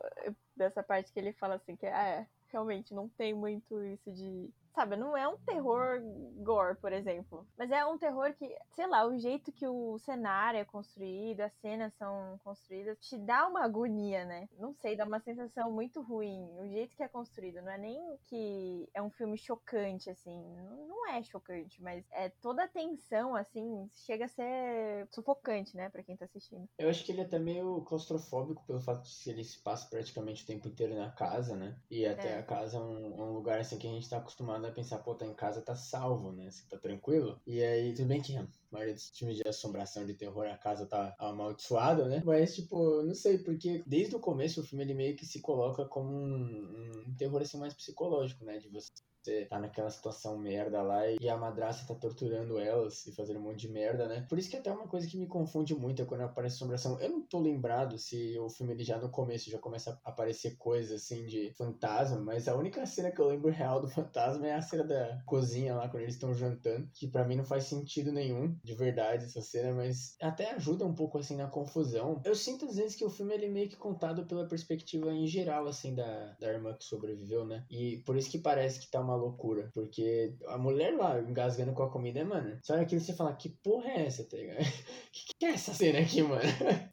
[0.55, 4.51] dessa parte que ele fala assim, que ah, é, realmente não tem muito isso de
[4.73, 6.01] Sabe, não é um terror
[6.37, 7.45] gore, por exemplo.
[7.55, 11.53] Mas é um terror que, sei lá, o jeito que o cenário é construído, as
[11.61, 14.49] cenas são construídas, te dá uma agonia, né?
[14.57, 16.43] Não sei, dá uma sensação muito ruim.
[16.57, 17.61] O jeito que é construído.
[17.61, 20.43] Não é nem que é um filme chocante, assim.
[20.87, 26.01] Não é chocante, mas é toda a tensão, assim, chega a ser sufocante, né, pra
[26.01, 26.67] quem tá assistindo.
[26.79, 30.42] Eu acho que ele é até meio claustrofóbico pelo fato de ele se passa praticamente
[30.43, 31.75] o tempo inteiro na casa, né?
[31.89, 32.39] E até é.
[32.39, 35.15] a casa é um, um lugar, assim, que a gente tá acostumado a pensar, pô,
[35.15, 36.49] tá em casa, tá salvo, né?
[36.49, 37.39] Você tá tranquilo.
[37.47, 40.85] E aí, tudo bem que a maioria dos filmes de assombração de terror, a casa
[40.85, 42.21] tá amaldiçoada, né?
[42.25, 45.85] Mas, tipo, não sei, porque desde o começo o filme ele meio que se coloca
[45.85, 48.57] como um, um terror assim mais psicológico, né?
[48.57, 48.91] De você
[49.23, 53.43] você tá naquela situação merda lá e a madraça tá torturando elas e fazendo um
[53.43, 54.25] monte de merda, né?
[54.27, 56.99] Por isso que até uma coisa que me confunde muito é quando aparece assombração.
[56.99, 60.57] Eu não tô lembrado se o filme ele já no começo já começa a aparecer
[60.57, 64.53] coisas assim de fantasma, mas a única cena que eu lembro real do fantasma é
[64.53, 68.11] a cena da cozinha lá quando eles estão jantando, que para mim não faz sentido
[68.11, 72.21] nenhum, de verdade, essa cena, mas até ajuda um pouco assim na confusão.
[72.25, 75.27] Eu sinto às vezes que o filme ele é meio que contado pela perspectiva em
[75.27, 77.65] geral assim da, da irmã que sobreviveu, né?
[77.69, 79.69] E por isso que parece que tá uma uma loucura.
[79.73, 83.89] Porque a mulher lá engasgando com a comida, mano, só aquilo você fala, que porra
[83.89, 84.57] é essa, tá ligado?
[85.11, 86.41] que, que é essa cena aqui, mano?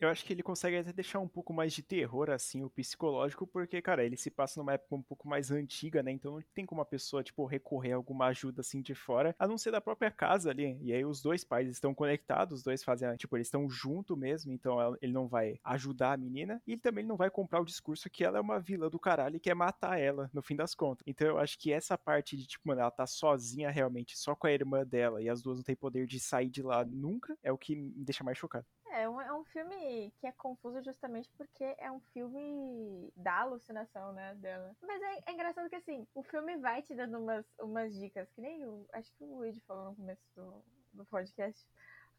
[0.00, 3.46] Eu acho que ele consegue até deixar um pouco mais de terror, assim, o psicológico,
[3.46, 6.12] porque, cara, ele se passa numa época um pouco mais antiga, né?
[6.12, 9.46] Então não tem como a pessoa, tipo, recorrer a alguma ajuda assim de fora, a
[9.46, 10.78] não ser da própria casa ali.
[10.82, 14.52] E aí os dois pais estão conectados, os dois fazem, tipo, eles estão junto mesmo,
[14.52, 18.10] então ele não vai ajudar a menina, e ele também não vai comprar o discurso
[18.10, 21.04] que ela é uma vilã do caralho e quer matar ela, no fim das contas.
[21.06, 24.34] Então eu acho que essa parte parte de, tipo, mano, ela tá sozinha realmente, só
[24.34, 27.38] com a irmã dela, e as duas não têm poder de sair de lá nunca,
[27.40, 28.66] é o que me deixa mais chocado.
[28.90, 34.12] É, um, é um filme que é confuso justamente porque é um filme da alucinação,
[34.12, 34.74] né, dela.
[34.82, 38.40] Mas é, é engraçado que, assim, o filme vai te dando umas, umas dicas, que
[38.40, 41.64] nem o, acho que o Luigi falou no começo do, do podcast,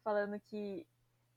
[0.02, 0.86] falando que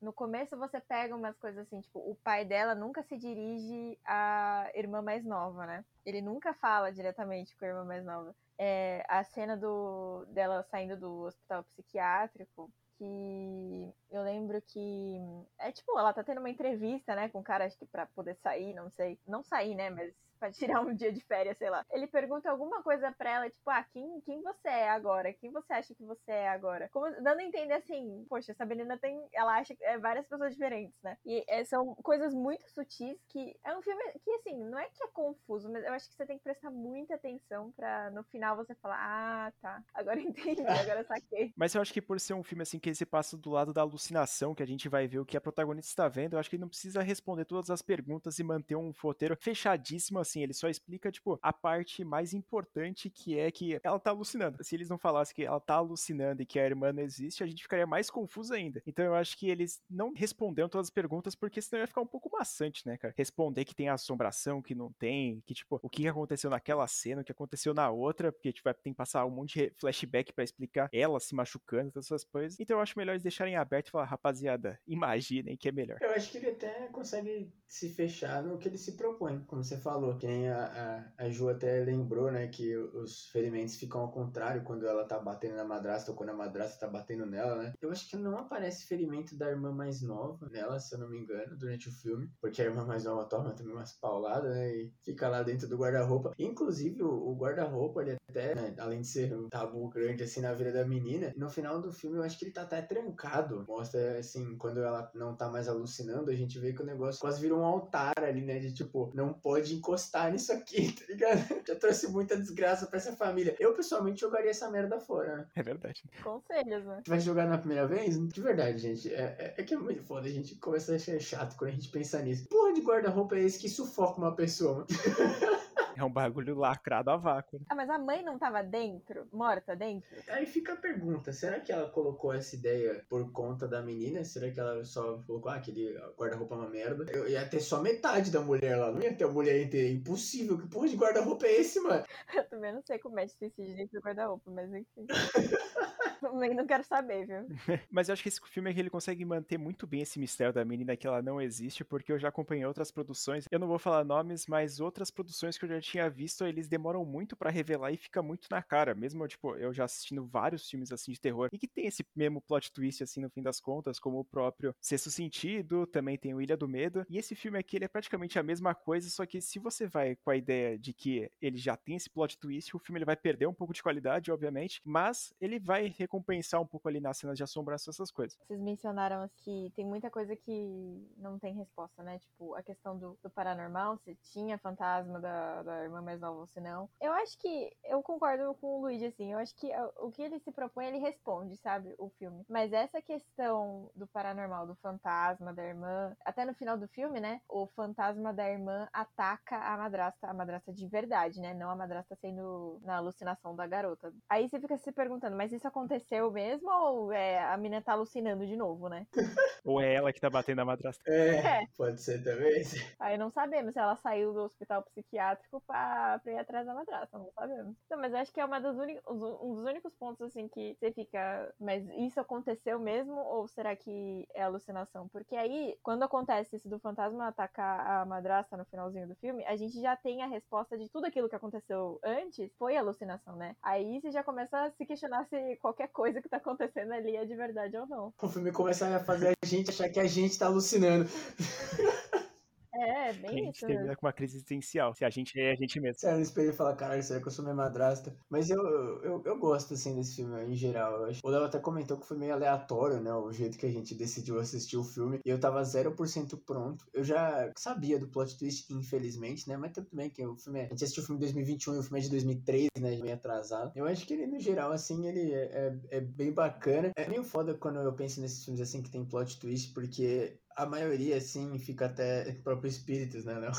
[0.02, 4.70] no começo você pega umas coisas assim, tipo, o pai dela nunca se dirige à
[4.76, 5.84] irmã mais nova, né?
[6.06, 8.36] Ele nunca fala diretamente com a irmã mais nova.
[8.58, 15.18] É, a cena do, dela saindo do hospital psiquiátrico, que eu lembro que
[15.60, 18.36] é tipo, ela tá tendo uma entrevista, né, com o cara, acho que pra poder
[18.36, 19.20] sair, não sei.
[19.28, 21.86] Não sair, né, mas pra tirar um dia de férias, sei lá.
[21.92, 25.34] Ele pergunta alguma coisa pra ela, tipo, ah, quem, quem você é agora?
[25.34, 26.90] Quem você acha que você é agora?
[26.92, 29.28] Como, dando a entender assim, poxa, essa menina tem.
[29.34, 31.18] Ela acha é, várias pessoas diferentes, né?
[31.26, 33.56] E é, são coisas muito sutis que.
[33.64, 36.26] É um filme que, assim, não é que é confuso, mas eu acho que você
[36.26, 39.84] tem que prestar muita atenção pra no final você falar, ah, tá.
[39.94, 41.54] Agora entendi, agora saquei.
[41.56, 43.74] Mas eu acho que por ser um filme assim que ele se passa do lado
[43.74, 46.50] da alucinação, que a gente vai ver o que a protagonista está vendo, eu acho
[46.50, 50.54] que ele não precisa responder todas as perguntas e manter um roteiro fechadíssimo assim, ele
[50.54, 54.64] só explica, tipo, a parte mais importante que é que ela tá alucinando.
[54.64, 57.48] Se eles não falassem que ela tá alucinando e que a irmã não existe, a
[57.48, 58.82] gente ficaria mais confuso ainda.
[58.86, 62.08] Então eu acho que eles não responderam todas as perguntas, porque senão ia ficar um
[62.08, 63.14] pouco maçante, né, cara?
[63.18, 67.24] Responder que tem assombração, que não tem, que, tipo, o que aconteceu naquela cena, o
[67.24, 70.90] que aconteceu na outra, porque, tipo, tem que passar um monte de flashback para explicar
[70.92, 72.60] ela se machucando, todas essas coisas.
[72.60, 75.98] Então eu acho melhor eles deixarem aberto e falar, rapaziada, imaginem que é melhor.
[76.02, 79.78] Eu acho que ele até consegue se fechar no que ele se propõe, como você
[79.78, 80.15] falou.
[80.18, 84.64] Que nem a, a, a Ju até lembrou, né, que os ferimentos ficam ao contrário
[84.64, 87.74] quando ela tá batendo na madrasta ou quando a madrasta tá batendo nela, né?
[87.82, 91.20] Eu acho que não aparece ferimento da irmã mais nova nela, se eu não me
[91.20, 94.94] engano, durante o filme, porque a irmã mais nova toma também umas pauladas, né, e
[95.04, 96.34] fica lá dentro do guarda-roupa.
[96.38, 100.54] Inclusive, o, o guarda-roupa, ele até, né, além de ser um tabu grande assim na
[100.54, 103.64] vida da menina, no final do filme eu acho que ele tá até trancado.
[103.68, 107.40] Mostra, assim, quando ela não tá mais alucinando, a gente vê que o negócio quase
[107.40, 111.66] vira um altar ali, né, de tipo, não pode encostar nisso aqui, tá ligado?
[111.66, 113.56] Já trouxe muita desgraça pra essa família.
[113.60, 115.48] Eu, pessoalmente, jogaria essa merda fora, né?
[115.56, 116.04] É verdade.
[116.22, 117.02] Conselhos, né?
[117.08, 118.20] Vai jogar na primeira vez?
[118.28, 119.14] De verdade, gente.
[119.14, 120.28] É, é, é que é muito foda.
[120.28, 122.48] A gente começa a achar chato quando a gente pensa nisso.
[122.50, 124.88] Porra de guarda-roupa é esse que sufoca uma pessoa, mano?
[125.98, 127.58] É um bagulho lacrado a vácuo.
[127.60, 127.66] Né?
[127.70, 129.28] Ah, mas a mãe não tava dentro?
[129.32, 130.10] Morta dentro?
[130.30, 134.24] Aí fica a pergunta: será que ela colocou essa ideia por conta da menina?
[134.24, 137.12] Será que ela só colocou, ah, aquele guarda-roupa é uma merda?
[137.12, 139.88] Eu ia ter só metade da mulher lá, não ia ter a mulher inteira.
[139.90, 140.58] Impossível.
[140.58, 142.04] Que porra de guarda-roupa é esse, mano?
[142.36, 145.08] Eu também não sei como é de suicídio dentro do guarda-roupa, mas enfim.
[146.20, 147.46] Também não quero saber, viu?
[147.92, 150.52] Mas eu acho que esse filme é que ele consegue manter muito bem esse mistério
[150.52, 153.46] da menina que ela não existe, porque eu já acompanhei outras produções.
[153.52, 157.06] Eu não vou falar nomes, mas outras produções que eu já tinha visto, eles demoram
[157.06, 158.96] muito para revelar e fica muito na cara.
[158.96, 162.42] Mesmo, tipo, eu já assistindo vários filmes assim de terror e que tem esse mesmo
[162.42, 166.42] plot twist, assim, no fim das contas, como o próprio Sexto Sentido, também tem o
[166.42, 167.06] Ilha do Medo.
[167.10, 170.16] E esse filme aqui, ele é praticamente a mesma coisa, só que se você vai
[170.16, 173.16] com a ideia de que ele já tem esse plot twist, o filme ele vai
[173.16, 177.38] perder um pouco de qualidade, obviamente, mas ele vai recompensar um pouco ali nas cenas
[177.38, 178.38] de assombração, essas coisas.
[178.48, 182.20] Vocês mencionaram que tem muita coisa que não tem resposta, né?
[182.20, 186.48] Tipo, a questão do, do paranormal, se tinha fantasma da, da irmã mais nova ou
[186.48, 186.90] se não.
[187.02, 189.32] Eu acho que eu concordo com o Luigi, assim.
[189.32, 191.94] Eu acho que o que ele se propõe, ele responde, sabe?
[191.98, 192.44] O filme.
[192.50, 197.42] Mas essa questão do paranormal, do fantasma da irmã, até no final do filme, né?
[197.50, 201.54] O fantasma da irmã ataca a madrasta, a madrasta de verdade, né?
[201.54, 204.14] Não a madrasta sendo na alucinação da garota.
[204.30, 208.46] Aí você fica se perguntando, mas isso aconteceu mesmo ou é, a menina tá alucinando
[208.46, 209.08] de novo, né?
[209.64, 211.04] ou é ela que tá batendo a madrasta?
[211.10, 211.68] É, é.
[211.78, 212.64] pode ser também.
[213.00, 217.18] Aí não sabemos se ela saiu do hospital psiquiátrico pra, pra ir atrás da madrasta,
[217.18, 217.76] não sabemos.
[217.90, 219.04] Não, mas acho que é uma únicos,
[219.42, 224.28] um dos únicos pontos, assim, que você fica, mas isso aconteceu mesmo ou será que
[224.34, 225.08] é alucinação?
[225.10, 229.56] Porque aí, quando acontece isso do fantasma atacar a madrasta no finalzinho do filme, a
[229.56, 233.56] gente já tem a resposta de tudo aquilo que aconteceu antes foi alucinação, né?
[233.62, 237.26] Aí você já começa a se questionar se qualquer coisa que tá acontecendo ali é
[237.26, 238.14] de verdade ou não.
[238.22, 241.06] O filme começa a fazer a gente achar que a gente tá alucinando.
[242.76, 243.66] É, bem a gente isso.
[243.66, 243.98] termina mesmo.
[243.98, 244.94] com uma crise existencial.
[244.94, 246.00] Se a gente é a gente mesmo.
[246.00, 248.16] Você olha no espelho e fala, caralho, será que eu sou minha madrasta?
[248.30, 248.62] Mas eu,
[249.02, 251.02] eu, eu gosto, assim, desse filme em geral.
[251.02, 251.22] Eu acho.
[251.24, 253.14] O Léo até comentou que foi meio aleatório, né?
[253.14, 255.20] O jeito que a gente decidiu assistir o filme.
[255.26, 256.86] E eu tava 0% pronto.
[256.94, 259.58] Eu já sabia do plot twist, infelizmente, né?
[259.58, 260.66] Mas tudo bem que o filme é...
[260.66, 262.98] A gente assistiu o filme em 2021 e o filme é de 2003, né?
[262.98, 263.72] Meio atrasado.
[263.76, 266.92] Eu acho que ele, no geral, assim, ele é, é, é bem bacana.
[266.96, 270.66] É meio foda quando eu penso nesses filmes, assim, que tem plot twist, porque a
[270.66, 273.52] maioria, assim, fica até próprio Espíritos, né, Léo?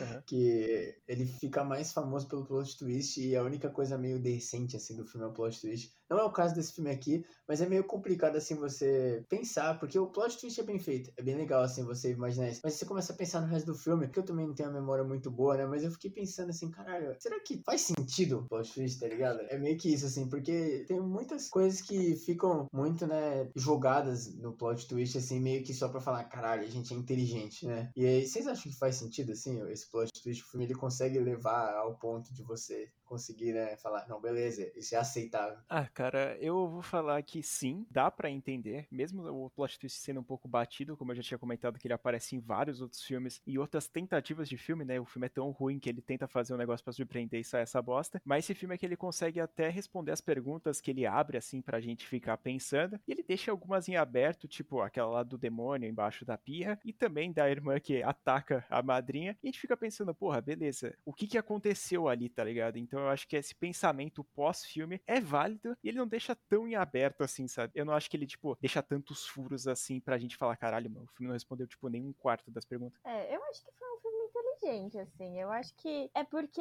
[0.00, 0.22] Uhum.
[0.26, 4.96] que ele fica mais famoso pelo plot twist e a única coisa meio decente, assim,
[4.96, 5.97] do filme é o plot twist.
[6.08, 9.98] Não é o caso desse filme aqui, mas é meio complicado, assim, você pensar, porque
[9.98, 11.10] o plot twist é bem feito.
[11.16, 12.60] É bem legal, assim, você imaginar isso.
[12.64, 14.72] Mas você começa a pensar no resto do filme, que eu também não tenho a
[14.72, 15.66] memória muito boa, né?
[15.66, 19.40] Mas eu fiquei pensando assim, caralho, será que faz sentido o plot twist, tá ligado?
[19.48, 24.56] É meio que isso, assim, porque tem muitas coisas que ficam muito, né, jogadas no
[24.56, 27.90] plot twist, assim, meio que só pra falar, caralho, a gente é inteligente, né?
[27.96, 30.42] E aí, vocês acham que faz sentido, assim, esse plot twist?
[30.42, 34.94] O filme ele consegue levar ao ponto de você conseguir né, falar, não, beleza, isso
[34.94, 35.58] é aceitável.
[35.68, 40.20] Ah, cara, eu vou falar que sim, dá para entender, mesmo o plot twist sendo
[40.20, 43.40] um pouco batido, como eu já tinha comentado que ele aparece em vários outros filmes
[43.46, 45.00] e outras tentativas de filme, né?
[45.00, 47.62] O filme é tão ruim que ele tenta fazer um negócio para surpreender e sai
[47.62, 51.06] essa bosta, mas esse filme é que ele consegue até responder as perguntas que ele
[51.06, 55.22] abre assim pra gente ficar pensando, e ele deixa algumas em aberto, tipo aquela lá
[55.22, 59.50] do demônio embaixo da pia e também da irmã que ataca a madrinha, e a
[59.50, 62.76] gente fica pensando, porra, beleza, o que que aconteceu ali, tá ligado?
[62.76, 66.74] Então eu acho que esse pensamento pós-filme é válido e ele não deixa tão em
[66.74, 67.72] aberto assim, sabe?
[67.74, 71.06] Eu não acho que ele, tipo, deixa tantos furos assim pra gente falar, caralho, mano,
[71.06, 73.00] o filme não respondeu, tipo, nem um quarto das perguntas.
[73.04, 74.17] É, eu acho que foi um filme
[74.58, 75.40] inteligente, assim.
[75.40, 76.60] Eu acho que é porque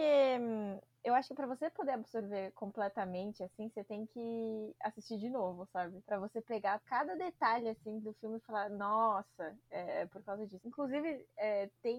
[1.03, 5.65] eu acho que para você poder absorver completamente, assim, você tem que assistir de novo,
[5.71, 6.01] sabe?
[6.05, 10.45] Para você pegar cada detalhe, assim, do filme e falar, nossa, é, é por causa
[10.45, 10.67] disso.
[10.67, 11.97] Inclusive, é, tem.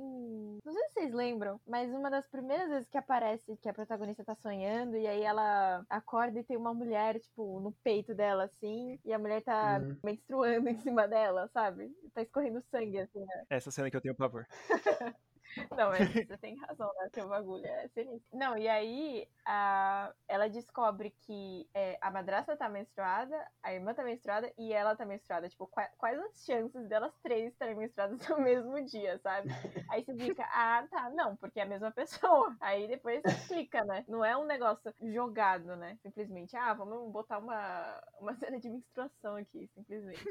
[0.65, 4.25] Não sei se vocês lembram, mas uma das primeiras vezes que aparece que a protagonista
[4.25, 8.99] tá sonhando e aí ela acorda e tem uma mulher, tipo, no peito dela, assim,
[9.05, 9.99] e a mulher tá Uhum.
[10.05, 11.91] menstruando em cima dela, sabe?
[12.13, 13.45] Tá escorrendo sangue, assim, né?
[13.51, 14.45] Essa cena que eu tenho pavor.
[15.71, 17.09] Não, mas você tem razão, né?
[17.15, 18.39] Seu bagulho é sinistro.
[18.39, 20.13] Não, e aí a...
[20.27, 25.05] ela descobre que é, a madrasta tá menstruada, a irmã tá menstruada e ela tá
[25.05, 25.49] menstruada.
[25.49, 29.49] Tipo, qua- quais as chances delas três estarem menstruadas no mesmo dia, sabe?
[29.91, 32.57] Aí você fica, ah, tá, não, porque é a mesma pessoa.
[32.61, 34.05] Aí depois você explica, né?
[34.09, 35.99] Não é um negócio jogado, né?
[36.03, 40.25] Simplesmente, ah, vamos botar uma, uma cena de menstruação aqui, simplesmente.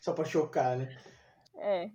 [0.00, 0.88] Só pra chocar, né?
[1.56, 1.90] É,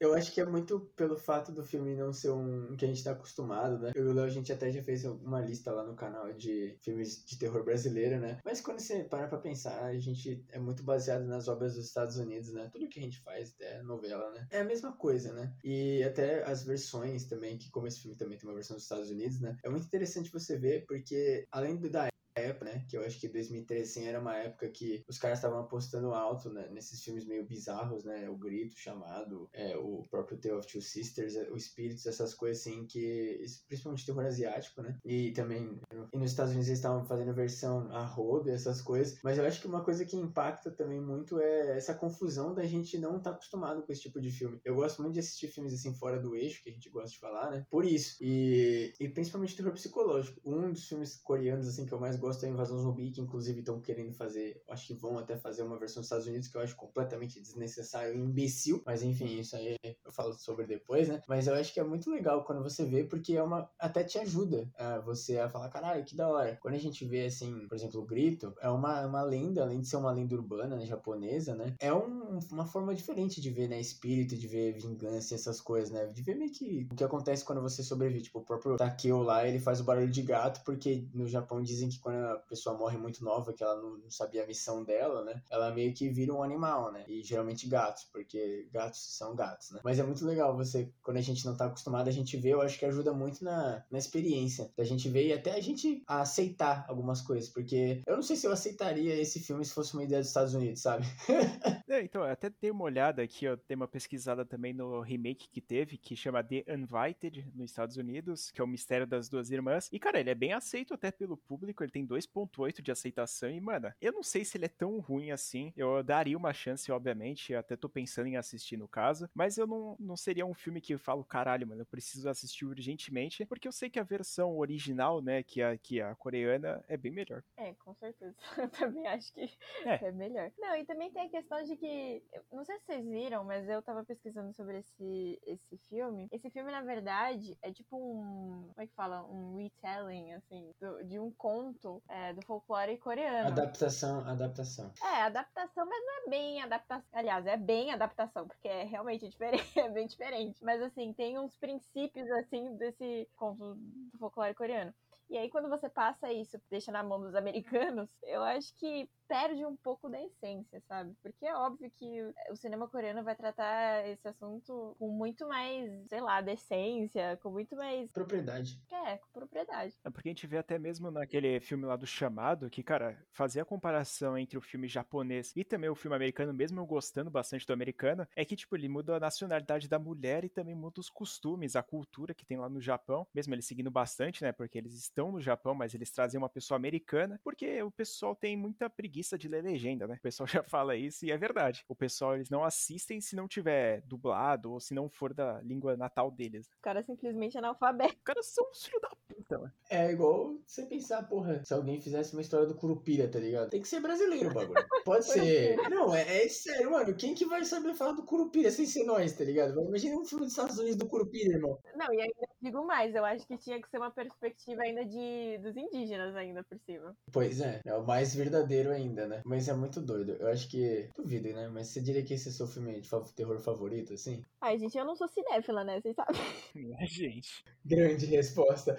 [0.00, 3.04] Eu acho que é muito pelo fato do filme não ser um que a gente
[3.04, 3.92] tá acostumado, né?
[3.94, 6.76] Eu e o Léo, a gente até já fez uma lista lá no canal de
[6.82, 8.40] filmes de terror brasileiro, né?
[8.44, 12.16] Mas quando você para pra pensar, a gente é muito baseado nas obras dos Estados
[12.16, 12.68] Unidos, né?
[12.72, 14.46] Tudo que a gente faz é novela, né?
[14.50, 15.54] É a mesma coisa, né?
[15.62, 19.10] E até as versões também, que como esse filme também tem uma versão dos Estados
[19.10, 19.56] Unidos, né?
[19.62, 22.84] É muito interessante você ver, porque além do da época, né?
[22.88, 26.50] Que eu acho que 2013 assim, era uma época que os caras estavam apostando alto
[26.50, 28.28] né, nesses filmes meio bizarros, né?
[28.28, 32.60] O Grito, Chamado, é, o próprio Tale of Two Sisters, é, o Espíritos, essas coisas
[32.62, 33.44] assim que.
[33.68, 34.98] Principalmente terror asiático, né?
[35.04, 35.80] E também.
[36.12, 39.18] E nos Estados Unidos eles estavam fazendo versão a rodo e essas coisas.
[39.22, 42.98] Mas eu acho que uma coisa que impacta também muito é essa confusão da gente
[42.98, 44.60] não estar acostumado com esse tipo de filme.
[44.64, 47.18] Eu gosto muito de assistir filmes assim fora do eixo, que a gente gosta de
[47.18, 47.66] falar, né?
[47.70, 48.16] Por isso.
[48.20, 50.40] E, e principalmente terror psicológico.
[50.44, 53.80] Um dos filmes coreanos assim que eu mais gosto é Invasão Zumbi, que inclusive estão
[53.80, 56.76] querendo fazer, acho que vão até fazer uma versão dos Estados Unidos que eu acho
[56.76, 61.20] completamente desnecessário e imbecil, mas enfim, isso aí eu falo sobre depois, né?
[61.28, 64.18] Mas eu acho que é muito legal quando você vê, porque é uma até te
[64.18, 66.56] ajuda a você a falar, caralho, que da hora.
[66.62, 69.88] Quando a gente vê assim, por exemplo, o Grito, é uma, uma lenda, além de
[69.88, 71.74] ser uma lenda urbana, né, japonesa, né?
[71.80, 75.90] É um, uma forma diferente de ver, né, espírito, de ver vingança e essas coisas,
[75.90, 76.06] né?
[76.06, 78.22] De ver meio que o que acontece quando você sobrevive.
[78.22, 81.88] Tipo, o próprio Takeo lá, ele faz o barulho de gato, porque no Japão dizem
[81.88, 85.42] que quando a pessoa morre muito nova, que ela não sabia a missão dela, né?
[85.50, 87.04] Ela meio que vira um animal, né?
[87.08, 89.80] E geralmente gatos, porque gatos são gatos, né?
[89.84, 92.60] Mas é muito legal você, quando a gente não tá acostumado, a gente vê, eu
[92.60, 96.84] acho que ajuda muito na, na experiência da gente ver e até a gente aceitar
[96.88, 100.20] algumas coisas, porque eu não sei se eu aceitaria esse filme se fosse uma ideia
[100.20, 101.06] dos Estados Unidos, sabe?
[101.92, 105.46] É, então, eu até dei uma olhada aqui, ó, dei uma pesquisada também no remake
[105.50, 109.50] que teve, que chama The Invited, nos Estados Unidos, que é o Mistério das Duas
[109.50, 109.90] Irmãs.
[109.92, 113.50] E, cara, ele é bem aceito até pelo público, ele tem 2.8 de aceitação.
[113.50, 115.70] E, mano, eu não sei se ele é tão ruim assim.
[115.76, 119.94] Eu daria uma chance, obviamente, até tô pensando em assistir no caso, mas eu não,
[120.00, 123.72] não seria um filme que eu falo, caralho, mano, eu preciso assistir urgentemente, porque eu
[123.72, 127.44] sei que a versão original, né, que a, que a coreana, é bem melhor.
[127.54, 128.34] É, com certeza.
[128.56, 129.50] Eu também acho que
[129.84, 130.06] É.
[130.06, 130.12] é.
[130.12, 130.50] melhor.
[130.58, 132.22] Não, e também tem a questão de que.
[132.52, 136.28] Não sei se vocês viram, mas eu tava pesquisando sobre esse, esse filme.
[136.30, 138.68] Esse filme, na verdade, é tipo um.
[138.68, 139.24] Como é que fala?
[139.24, 143.48] Um retelling, assim, do- de um conto é, do folclore coreano.
[143.48, 144.92] Adaptação, adaptação.
[145.02, 147.08] É, adaptação, mas não é bem adaptação.
[147.12, 150.62] Aliás, é bem adaptação, porque é realmente diferente, é bem diferente.
[150.64, 154.94] Mas assim, tem uns princípios assim desse conto do folclore coreano.
[155.30, 157.34] E aí, quando você passa isso, deixa na mão dos
[157.96, 161.16] americanos, eu acho que perde um pouco da essência, sabe?
[161.22, 166.20] Porque é óbvio que o cinema coreano vai tratar esse assunto com muito mais, sei
[166.20, 168.12] lá, decência, com muito mais.
[168.12, 168.78] Propriedade.
[168.92, 169.98] É, com propriedade.
[170.04, 173.60] É porque a gente vê até mesmo naquele filme lá do Chamado, que, cara, fazer
[173.60, 177.66] a comparação entre o filme japonês e também o filme americano, mesmo eu gostando bastante
[177.66, 181.08] do americano, é que, tipo, ele muda a nacionalidade da mulher e também muda os
[181.08, 184.92] costumes, a cultura que tem lá no Japão, mesmo eles seguindo bastante, né, porque eles
[184.92, 189.21] estão no Japão, mas eles trazem uma pessoa americana, porque o pessoal tem muita preguiça
[189.22, 190.16] preguiça de ler legenda, né?
[190.16, 191.84] O pessoal já fala isso e é verdade.
[191.88, 195.96] O pessoal, eles não assistem se não tiver dublado ou se não for da língua
[195.96, 196.66] natal deles.
[196.66, 198.14] O cara é simplesmente analfabeto.
[198.14, 199.72] Os caras são os filhos da puta, mano.
[199.90, 203.70] É igual você pensar, porra, se alguém fizesse uma história do Curupira, tá ligado?
[203.70, 204.72] Tem que ser brasileiro o bagulho.
[205.04, 205.76] Pode ser.
[205.90, 207.14] Não, é, é sério, mano.
[207.14, 209.80] Quem que vai saber falar do Curupira sem ser nós, tá ligado?
[209.80, 211.78] Imagina um filme dos Estados Unidos do Curupira, irmão.
[211.96, 215.58] Não, e ainda digo mais, eu acho que tinha que ser uma perspectiva ainda de
[215.58, 217.14] dos indígenas ainda por cima.
[217.32, 219.42] Pois é, é o mais verdadeiro ainda, né?
[219.44, 220.32] Mas é muito doido.
[220.38, 221.10] Eu acho que.
[221.16, 221.68] Duvido, né?
[221.68, 224.42] Mas você diria que esse é seu filme de terror favorito, assim?
[224.60, 226.00] Ai, gente, eu não sou cinéfila, né?
[226.00, 226.40] Vocês sabem.
[226.74, 227.64] Minha gente.
[227.84, 228.96] Grande resposta.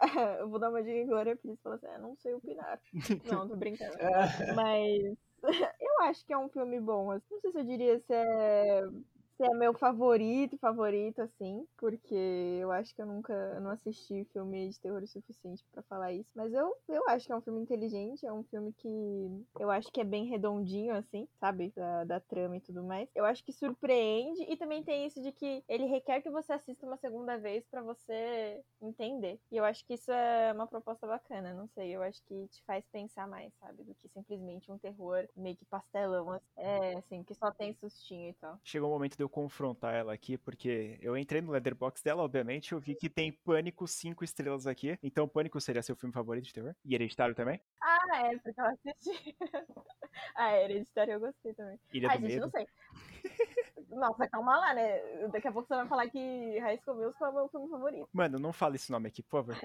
[0.40, 2.80] eu vou dar uma dica agora pra eles falar assim, ah, não sei opinar.
[3.24, 3.96] Não, tô brincando.
[4.00, 5.16] Ah, Mas
[5.80, 7.10] eu acho que é um filme bom.
[7.10, 7.26] assim.
[7.30, 8.82] Não sei se eu diria se é,
[9.36, 14.70] se é meu favorito, favorito, assim, porque eu acho que eu nunca não assisti filme
[14.70, 16.32] de terror o suficiente pra falar isso.
[16.34, 18.88] Mas eu, eu acho que é um filme inteligente, é um filme que
[19.60, 21.72] eu acho que é bem redondinho, assim, sabe?
[21.76, 23.08] Da, da trama e tudo mais.
[23.14, 26.86] Eu acho que surpreende e também tem isso de que ele requer que você assista
[26.86, 29.38] uma segunda vez pra você entender.
[29.50, 31.94] E eu acho que isso é uma proposta bacana, não sei.
[31.94, 33.84] Eu acho que te faz pensar mais, sabe?
[33.84, 36.30] Do que simplesmente um terror meio que pastelão.
[36.32, 36.46] assim.
[36.56, 38.58] É, assim, que só tem sustinho e tal.
[38.64, 42.72] Chegou o momento de eu confrontar ela aqui, porque eu entrei no Letterboxd dela, obviamente,
[42.72, 44.98] eu vi que tem Pânico 5 estrelas aqui.
[45.02, 46.74] Então, Pânico seria seu filme favorito de terror?
[46.84, 47.60] E Hereditário também?
[47.82, 49.36] Ah, é, porque eu assisti.
[50.34, 51.78] ah, Hereditário eu gostei também.
[51.92, 52.42] Ilha Ai, do gente, Medo?
[52.42, 52.66] não sei.
[53.90, 55.28] Nossa, calma lá, né?
[55.28, 58.08] Daqui a pouco você vai falar que High School Musical é o meu filme favorito.
[58.12, 59.56] Mano, não fala esse nome aqui, por favor.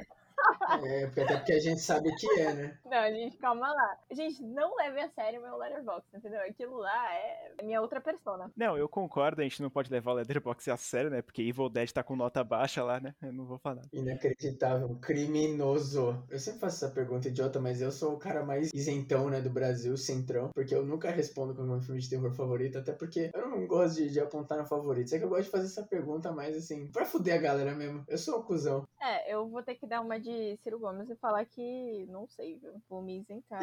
[0.85, 2.77] É, porque até porque a gente sabe que é, né?
[2.85, 3.97] Não, gente, calma lá.
[4.11, 6.41] Gente, não leve a sério o meu Letterboxd, entendeu?
[6.41, 8.51] Aquilo lá é minha outra persona.
[8.55, 11.21] Não, eu concordo, a gente não pode levar o Letterboxd a sério, né?
[11.21, 13.13] Porque Evil Dead tá com nota baixa lá, né?
[13.21, 13.81] Eu não vou falar.
[13.91, 16.23] Inacreditável, criminoso.
[16.29, 19.49] Eu sempre faço essa pergunta idiota, mas eu sou o cara mais isentão, né, do
[19.49, 23.31] Brasil, centrão, porque eu nunca respondo com o meu filme de terror favorito, até porque
[23.33, 25.09] eu não gosto de, de apontar no favorito.
[25.09, 28.03] Só que eu gosto de fazer essa pergunta mais assim, pra fuder a galera mesmo.
[28.07, 28.83] Eu sou um cuzão.
[29.01, 32.57] É, eu vou ter que dar uma de Ciro Gomes e falar que não sei,
[32.57, 32.73] viu?
[32.89, 33.61] Vou me isentar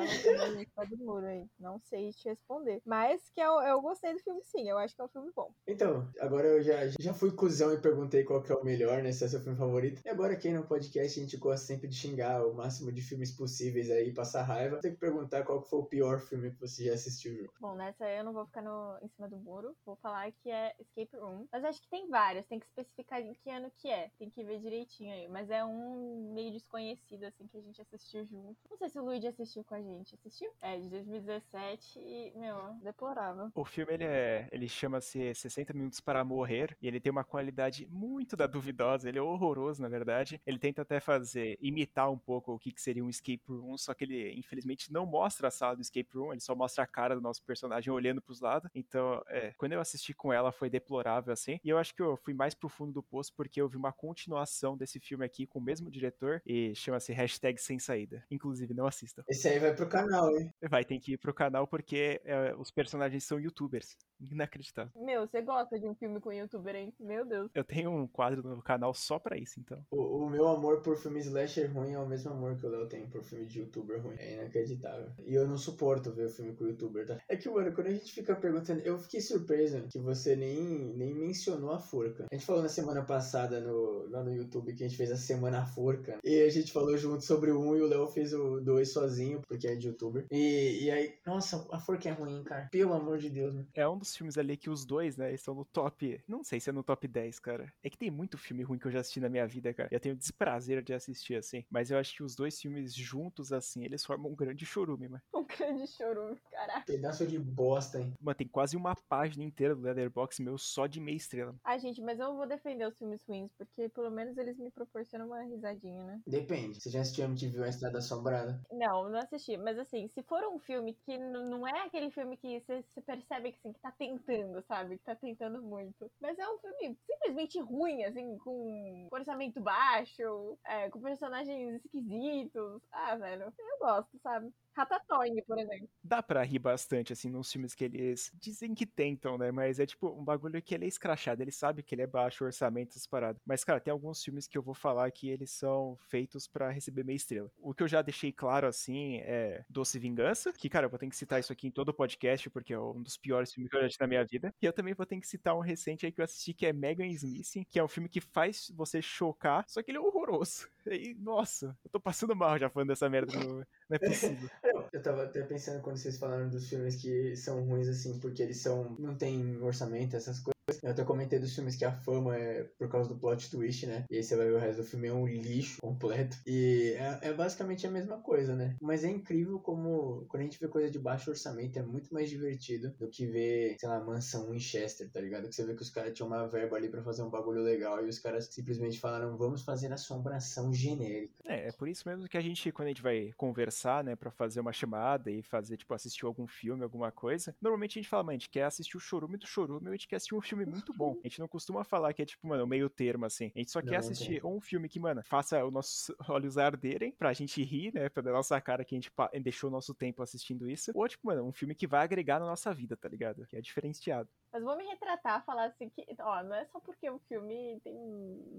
[0.88, 1.46] do muro aí.
[1.58, 2.80] Não sei te responder.
[2.84, 5.52] Mas que eu, eu gostei do filme sim, eu acho que é um filme bom.
[5.66, 9.12] Então, agora eu já, já fui cuzão e perguntei qual que é o melhor, né?
[9.12, 10.00] Se é seu filme favorito.
[10.04, 13.30] E agora aqui no podcast a gente gosta sempre de xingar o máximo de filmes
[13.30, 14.80] possíveis aí, passar raiva.
[14.80, 17.48] Tem que perguntar qual que foi o pior filme que você já assistiu.
[17.60, 19.76] Bom, nessa aí eu não vou ficar no, em cima do muro.
[19.84, 21.46] Vou falar que é Escape Room.
[21.52, 24.10] Mas acho que tem vários, tem que especificar em que ano que é.
[24.18, 25.28] Tem que ver direitinho aí.
[25.28, 26.77] Mas é um meio desconhecido,
[27.26, 28.56] assim, que a gente assistiu junto.
[28.70, 30.14] Não sei se o Luigi assistiu com a gente.
[30.14, 30.50] Assistiu?
[30.60, 33.50] É, de 2017 e, meu, deplorável.
[33.54, 34.48] O filme, ele é.
[34.52, 36.76] Ele chama-se 60 Minutos para Morrer.
[36.80, 39.08] E ele tem uma qualidade muito da duvidosa.
[39.08, 40.40] Ele é horroroso, na verdade.
[40.46, 41.58] Ele tenta até fazer.
[41.60, 43.76] imitar um pouco o que, que seria um escape room.
[43.76, 46.32] Só que ele, infelizmente, não mostra a sala do escape room.
[46.32, 48.70] Ele só mostra a cara do nosso personagem olhando pros lados.
[48.74, 49.52] Então, é.
[49.56, 51.58] Quando eu assisti com ela, foi deplorável, assim.
[51.64, 53.92] E eu acho que eu fui mais pro fundo do poço porque eu vi uma
[53.92, 56.42] continuação desse filme aqui com o mesmo diretor.
[56.46, 58.24] E chama-se hashtag sem saída.
[58.30, 59.22] Inclusive, não assistam.
[59.28, 60.50] Esse aí vai pro canal, hein?
[60.68, 63.96] Vai ter que ir pro canal porque é, os personagens são youtubers.
[64.20, 64.92] Inacreditável.
[64.96, 66.92] Meu, você gosta de um filme com youtuber, hein?
[66.98, 67.50] Meu Deus.
[67.54, 69.84] Eu tenho um quadro no canal só pra isso, então.
[69.90, 72.88] O, o meu amor por filme slasher ruim é o mesmo amor que o Léo
[72.88, 74.16] tem por filme de youtuber ruim.
[74.18, 75.10] É inacreditável.
[75.24, 77.18] E eu não suporto ver o filme com youtuber, tá?
[77.28, 81.14] É que, mano, quando a gente fica perguntando, eu fiquei surpreso que você nem, nem
[81.14, 82.26] mencionou a forca.
[82.30, 85.16] A gente falou na semana passada no, lá no YouTube que a gente fez a
[85.16, 86.18] Semana Forca.
[86.24, 89.42] E a gente falou junto sobre o 1 e o Léo fez o 2 sozinho,
[89.46, 90.26] porque é de youtuber.
[90.30, 92.68] E, e aí, nossa, a forca é ruim, cara.
[92.70, 93.68] Pelo amor de Deus, mano.
[93.74, 96.22] É um dos filmes ali que os dois, né, estão no top.
[96.26, 97.72] Não sei se é no top 10, cara.
[97.82, 99.88] É que tem muito filme ruim que eu já assisti na minha vida, cara.
[99.90, 101.64] Eu tenho desprazer de assistir, assim.
[101.70, 105.22] Mas eu acho que os dois filmes juntos, assim, eles formam um grande chorume, mano.
[105.34, 106.84] Um grande chorume, caraca.
[106.86, 108.14] Pedaço de bosta, hein?
[108.20, 111.54] Mano, tem quase uma página inteira do Letterboxd meu só de meia estrela.
[111.64, 115.26] Ah, gente, mas eu vou defender os filmes ruins, porque pelo menos eles me proporcionam
[115.26, 116.20] uma risadinha, né?
[116.26, 116.80] Depende.
[116.80, 118.60] Você já assistiu MTV A Estrada Assombrada?
[118.72, 119.56] Não, não assisti.
[119.56, 123.52] Mas assim, se for um filme que não é aquele filme que você você percebe
[123.52, 124.96] que, assim, que tá tentando, sabe?
[124.98, 126.10] Que tá tentando muito.
[126.20, 132.80] Mas é um filme simplesmente ruim, assim, com orçamento baixo, é, com personagens esquisitos.
[132.92, 134.52] Ah, velho, eu gosto, sabe?
[134.78, 135.88] Ratatouille, por exemplo.
[136.02, 139.50] Dá pra rir bastante, assim, nos filmes que eles dizem que tentam, né?
[139.50, 141.42] Mas é tipo um bagulho que ele é escrachado.
[141.42, 143.42] Ele sabe que ele é baixo orçamento, essas paradas.
[143.44, 147.04] Mas, cara, tem alguns filmes que eu vou falar que eles são feitos pra receber
[147.04, 147.50] meia estrela.
[147.58, 150.52] O que eu já deixei claro, assim, é Doce Vingança.
[150.52, 152.78] Que, cara, eu vou ter que citar isso aqui em todo o podcast, porque é
[152.80, 154.54] um dos piores filmes que eu já assisti na minha vida.
[154.62, 156.72] E eu também vou ter que citar um recente aí que eu assisti, que é
[156.72, 160.68] Megan Smith, que é um filme que faz você chocar, só que ele é horroroso.
[160.88, 163.38] E, nossa, eu tô passando mal já falando dessa merda.
[163.38, 164.48] Não, não é possível.
[164.92, 168.58] Eu tava até pensando quando vocês falaram dos filmes que são ruins, assim, porque eles
[168.58, 168.96] são.
[168.98, 170.57] não tem orçamento, essas coisas.
[170.82, 174.04] Eu até comentei dos filmes que a fama é por causa do plot twist, né?
[174.10, 176.36] E aí você vai ver o resto do filme é um lixo completo.
[176.46, 178.76] E é, é, basicamente a mesma coisa, né?
[178.80, 182.28] Mas é incrível como quando a gente vê coisa de baixo orçamento é muito mais
[182.28, 185.48] divertido do que ver, sei lá, Mansão Winchester, tá ligado?
[185.48, 188.04] Que você vê que os caras tinham uma verba ali para fazer um bagulho legal
[188.04, 191.34] e os caras simplesmente falaram, vamos fazer assombração genérica.
[191.44, 194.30] É, é por isso mesmo que a gente, quando a gente vai conversar, né, pra
[194.30, 198.22] fazer uma chamada e fazer, tipo, assistir algum filme, alguma coisa, normalmente a gente fala,
[198.22, 200.57] mano, a gente quer assistir o chorume do chorume a gente quer assistir um filme
[200.66, 201.16] muito bom.
[201.24, 203.52] A gente não costuma falar que é tipo, mano, meio termo, assim.
[203.54, 207.12] A gente só não, quer assistir um filme que, mano, faça os nossos olhos arderem
[207.12, 208.08] pra gente rir, né?
[208.08, 209.10] Pra nossa cara que a gente
[209.42, 210.90] deixou o nosso tempo assistindo isso.
[210.94, 213.46] Ou, tipo, mano, um filme que vai agregar na nossa vida, tá ligado?
[213.46, 214.28] Que é diferenciado.
[214.52, 217.94] Mas vou me retratar, falar assim que, ó, não é só porque o filme tem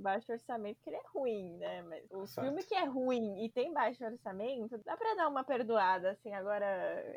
[0.02, 1.82] baixo orçamento que ele é ruim, né?
[1.84, 2.46] Mas o Fato.
[2.46, 6.32] filme que é ruim e tem baixo orçamento, dá pra dar uma perdoada, assim.
[6.34, 6.66] Agora,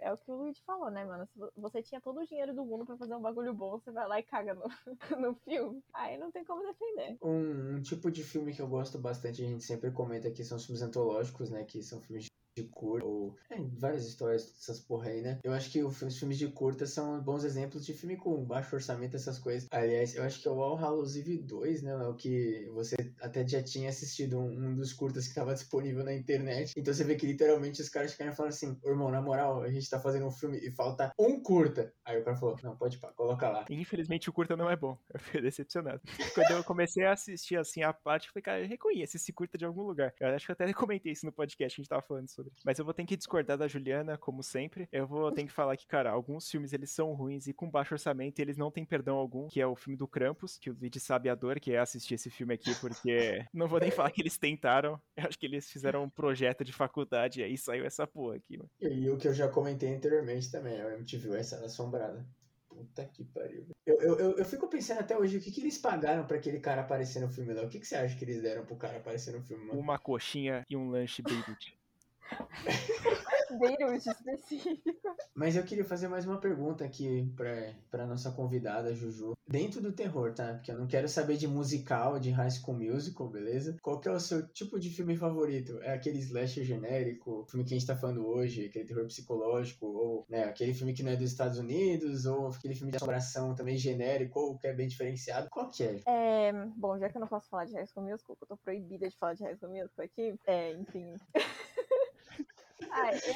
[0.00, 1.26] é o que o Luigi falou, né, mano?
[1.26, 4.08] Se você tinha todo o dinheiro do mundo pra fazer um bagulho bom, você vai
[4.08, 4.64] lá e caga no,
[5.20, 5.82] no filme.
[5.92, 7.18] Aí não tem como defender.
[7.22, 10.56] Um, um tipo de filme que eu gosto bastante, a gente sempre comenta aqui, são
[10.56, 11.64] os filmes antológicos, né?
[11.64, 12.30] Que são filmes de
[12.62, 15.38] curta, ou é, várias histórias dessas porra aí, né?
[15.42, 19.16] Eu acho que os filmes de curta são bons exemplos de filme com baixo orçamento,
[19.16, 19.68] essas coisas.
[19.70, 21.96] Aliás, eu acho que é o All Hallows Eve 2, né?
[22.06, 26.12] O que você até já tinha assistido um, um dos curtas que estava disponível na
[26.12, 26.72] internet.
[26.76, 29.88] Então você vê que literalmente os caras ficaram falando assim: irmão, na moral, a gente
[29.88, 31.92] tá fazendo um filme e falta um curta.
[32.04, 33.64] Aí o cara falou: não, pode pá, coloca lá.
[33.70, 34.98] Infelizmente o curta não é bom.
[35.12, 36.00] Eu fui decepcionado.
[36.34, 39.56] Quando eu comecei a assistir assim a parte, eu falei, cara, eu reconheço esse curta
[39.56, 40.12] de algum lugar.
[40.20, 42.41] Eu acho que eu até comentei isso no podcast que a gente tava falando sobre.
[42.64, 44.88] Mas eu vou ter que discordar da Juliana, como sempre.
[44.92, 47.94] Eu vou ter que falar que, cara, alguns filmes eles são ruins e com baixo
[47.94, 51.00] orçamento eles não têm perdão algum, que é o filme do Krampus, que o Luigi
[51.00, 54.22] sabe a dor que é assistir esse filme aqui, porque não vou nem falar que
[54.22, 55.00] eles tentaram.
[55.16, 58.56] Eu acho que eles fizeram um projeto de faculdade e aí saiu essa porra aqui,
[58.56, 58.70] mano.
[58.80, 62.26] E o que eu já comentei anteriormente também, a MTV essa assombrada.
[62.68, 63.66] Puta que pariu.
[63.86, 66.58] Eu, eu, eu, eu, fico pensando até hoje o que, que eles pagaram pra aquele
[66.58, 67.62] cara aparecer no filme lá.
[67.62, 69.78] O que, que você acha que eles deram pro cara aparecer no filme, mano?
[69.78, 71.78] Uma coxinha e um lanche Beirute.
[73.58, 75.16] Beirute específico.
[75.34, 79.32] Mas eu queria fazer mais uma pergunta aqui pra, pra nossa convidada, Juju.
[79.48, 80.54] Dentro do terror, tá?
[80.54, 83.76] Porque eu não quero saber de musical, de high school musical, beleza?
[83.82, 85.80] Qual que é o seu tipo de filme favorito?
[85.82, 90.26] É aquele slasher genérico, filme que a gente tá falando hoje, aquele terror psicológico, ou
[90.28, 93.76] né, aquele filme que não é dos Estados Unidos, ou aquele filme de assombração também
[93.76, 95.48] genérico, ou que é bem diferenciado?
[95.50, 96.00] Qual que é?
[96.06, 99.08] é bom, já que eu não posso falar de high school musical, eu tô proibida
[99.08, 101.14] de falar de high school musical aqui, é, enfim...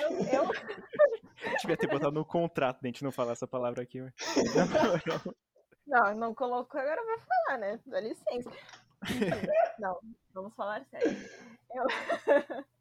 [0.01, 0.51] Eu, eu...
[1.61, 4.01] Devia ter botado no contrato a gente não falar essa palavra aqui.
[5.87, 7.81] Não, não colocou, agora vai falar, né?
[7.87, 8.51] Dá licença.
[9.79, 10.01] Não,
[10.35, 11.17] vamos falar sério.
[11.73, 11.87] Eu...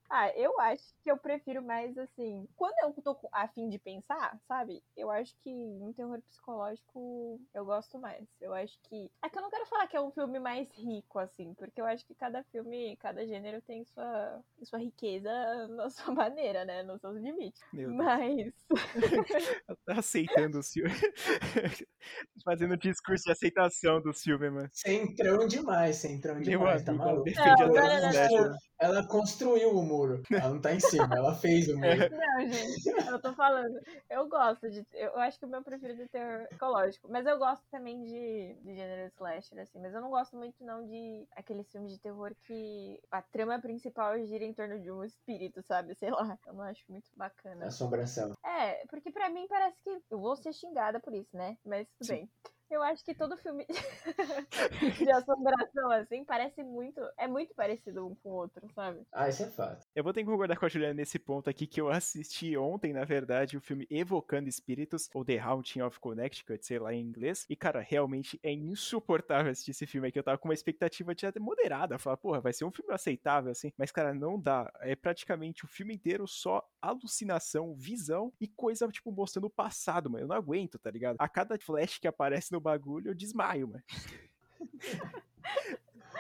[0.10, 2.47] Ah, eu acho que eu prefiro mais assim.
[2.56, 4.84] Quando eu tô a fim de pensar, sabe?
[4.95, 8.26] Eu acho que um terror psicológico eu gosto mais.
[8.39, 9.10] Eu acho que.
[9.24, 11.86] É que eu não quero falar que é um filme mais rico, assim, porque eu
[11.86, 15.30] acho que cada filme, cada gênero tem sua, sua riqueza
[15.70, 16.84] na sua maneira, né?
[16.84, 17.62] Nos seus limites.
[17.74, 18.53] Meu Mas.
[19.86, 20.91] tá aceitando o filme.
[22.43, 24.70] Fazendo discurso de aceitação do filme, mano.
[24.72, 26.84] Centrão demais, centrão demais.
[26.84, 27.30] Meu tá maluco?
[27.36, 30.24] Não, não, não, ela construiu o muro.
[30.32, 32.10] Ela não tá em cima, ela fez o muro.
[32.12, 33.80] Não, gente, eu tô falando.
[34.10, 34.86] Eu gosto de.
[34.93, 37.08] Eu acho que o meu preferido é terror ecológico.
[37.10, 39.80] Mas eu gosto também de, de gênero slasher, assim.
[39.80, 44.18] Mas eu não gosto muito, não, de aqueles filmes de terror que a trama principal
[44.26, 45.95] gira em torno de um espírito, sabe?
[45.95, 46.38] Sei lá.
[46.45, 47.66] Eu não acho muito bacana.
[47.66, 48.34] Assombração.
[48.43, 50.01] É, porque pra mim parece que.
[50.10, 51.58] Eu vou ser xingada por isso, né?
[51.66, 52.14] Mas tudo Sim.
[52.16, 52.30] bem.
[52.70, 53.66] Eu acho que todo filme
[54.97, 56.99] de assombração, assim, parece muito.
[57.18, 59.05] É muito parecido um com o outro, sabe?
[59.11, 59.86] Ah, isso é fato.
[59.95, 62.91] Eu vou ter que concordar com a Juliana nesse ponto aqui, que eu assisti ontem,
[62.91, 67.45] na verdade, o filme Evocando Espíritos, ou The Haunting of Connecticut, sei lá em inglês.
[67.47, 70.18] E, cara, realmente é insuportável assistir esse filme aqui.
[70.18, 71.99] Eu tava com uma expectativa de até moderada.
[71.99, 73.72] Falar, porra, vai ser um filme aceitável, assim.
[73.78, 74.72] Mas, cara, não dá.
[74.82, 80.24] É praticamente o filme inteiro só alucinação, visão e coisa, tipo, mostrando o passado, mano.
[80.24, 81.18] Eu não aguento, tá ligado?
[81.20, 83.84] A cada flash que aparece no bagulho, eu desmaio, mano.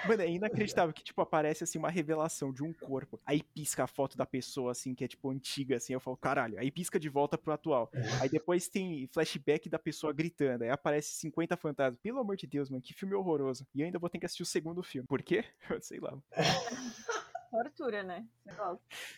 [0.07, 3.19] Mano, é inacreditável que, tipo, aparece, assim, uma revelação de um corpo.
[3.25, 5.93] Aí pisca a foto da pessoa, assim, que é, tipo, antiga, assim.
[5.93, 6.59] Eu falo, caralho.
[6.59, 7.89] Aí pisca de volta pro atual.
[7.93, 8.01] É.
[8.21, 10.63] Aí depois tem flashback da pessoa gritando.
[10.63, 11.99] Aí aparece 50 fantasmas.
[12.01, 13.65] Pelo amor de Deus, mano, que filme horroroso.
[13.73, 15.07] E ainda vou ter que assistir o segundo filme.
[15.07, 15.43] Por quê?
[15.81, 16.15] Sei lá.
[17.55, 18.25] tortura, né?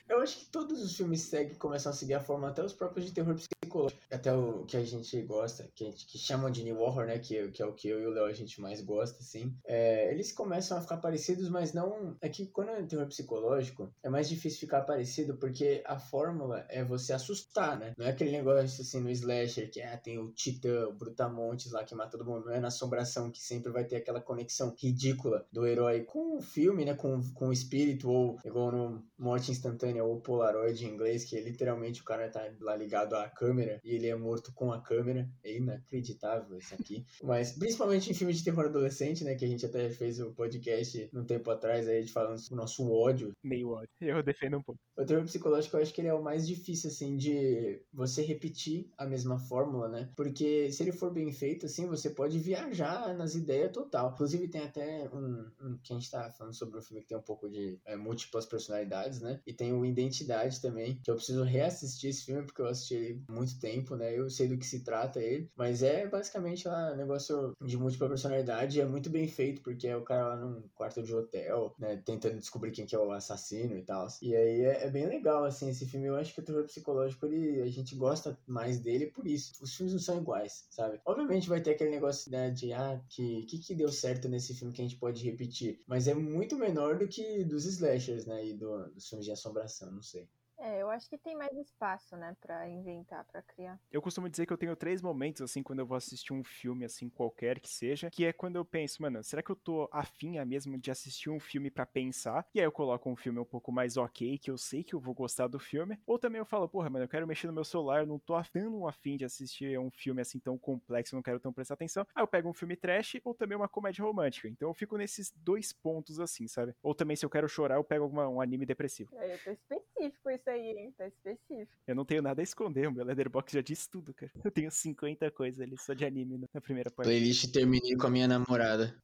[0.07, 3.05] Eu acho que todos os filmes seguem, começam a seguir a forma, até os próprios
[3.05, 4.01] de terror psicológico.
[4.09, 7.19] Até o que a gente gosta, que, gente, que chamam de New Horror, né?
[7.19, 9.53] Que, que é o que eu e o Léo a gente mais gosta, assim.
[9.65, 12.15] É, eles começam a ficar parecidos, mas não.
[12.21, 16.83] É que quando é terror psicológico, é mais difícil ficar parecido, porque a fórmula é
[16.83, 17.93] você assustar, né?
[17.97, 21.83] Não é aquele negócio assim no slasher que ah, tem o Titã, o Brutamontes lá
[21.83, 22.45] que mata todo mundo.
[22.45, 26.41] Não é na assombração que sempre vai ter aquela conexão ridícula do herói com o
[26.41, 26.93] filme, né?
[26.93, 31.41] Com, com o espírito, ou igual no Morte Instantânea ou Polaroid em inglês, que é
[31.41, 35.30] literalmente o cara tá lá ligado à câmera e ele é morto com a câmera.
[35.43, 37.05] É inacreditável isso aqui.
[37.23, 39.36] Mas principalmente em filmes de terror adolescente, né?
[39.36, 42.61] Que a gente até fez o podcast um tempo atrás aí, de falando sobre o
[42.61, 43.32] nosso ódio.
[43.43, 43.89] Meio ódio.
[44.01, 44.80] Eu defendo um pouco.
[44.97, 48.89] O terror psicológico eu acho que ele é o mais difícil, assim, de você repetir
[48.97, 50.09] a mesma fórmula, né?
[50.15, 54.11] Porque se ele for bem feito, assim, você pode viajar nas ideias total.
[54.11, 57.17] Inclusive tem até um, um que a gente tá falando sobre um filme que tem
[57.17, 59.39] um pouco de é, múltiplas personalidades, né?
[59.45, 63.24] E tem o Identidade também, que eu preciso reassistir esse filme porque eu assisti ele
[63.30, 64.18] muito tempo, né?
[64.18, 68.09] Eu sei do que se trata ele, mas é basicamente lá um negócio de múltipla
[68.09, 71.74] personalidade e é muito bem feito porque é o cara lá num quarto de hotel,
[71.78, 72.01] né?
[72.03, 74.07] Tentando descobrir quem que é o assassino e tal.
[74.22, 76.07] E aí é, é, bem legal, assim, esse filme.
[76.07, 79.53] Eu acho que o terror psicológico, ele, a gente gosta mais dele por isso.
[79.61, 80.99] Os filmes não são iguais, sabe?
[81.05, 84.74] Obviamente vai ter aquele negócio né, de, ah, que, que que deu certo nesse filme
[84.74, 85.82] que a gente pode repetir?
[85.86, 87.65] Mas é muito menor do que dos
[87.97, 88.45] slashers, né?
[88.45, 90.29] E do, dos filmes de assombração, não sei.
[90.60, 93.80] É, eu acho que tem mais espaço, né, pra inventar, pra criar.
[93.91, 96.86] Eu costumo dizer que eu tenho três momentos, assim, quando eu vou assistir um filme,
[96.86, 100.38] assim, qualquer que seja, que é quando eu penso, mano, será que eu tô afim
[100.39, 102.45] a mesmo de assistir um filme para pensar?
[102.53, 104.99] E aí eu coloco um filme um pouco mais ok, que eu sei que eu
[104.99, 105.99] vou gostar do filme.
[106.05, 108.34] Ou também eu falo, porra, mano, eu quero mexer no meu celular, eu não tô
[108.51, 112.05] tão afim de assistir um filme assim tão complexo, eu não quero tão prestar atenção.
[112.16, 114.47] Aí eu pego um filme trash ou também uma comédia romântica.
[114.47, 116.74] Então eu fico nesses dois pontos, assim, sabe?
[116.82, 119.16] Ou também, se eu quero chorar, eu pego alguma, um anime depressivo.
[119.16, 120.93] É, eu tô específico isso aí, hein?
[120.97, 121.71] Tá específico específico.
[121.87, 124.31] Eu não tenho nada a esconder, o meu Leatherbox já diz tudo, cara.
[124.43, 127.07] Eu tenho 50 coisas ali só de anime na primeira parte.
[127.07, 128.95] Playlist terminei com a minha namorada.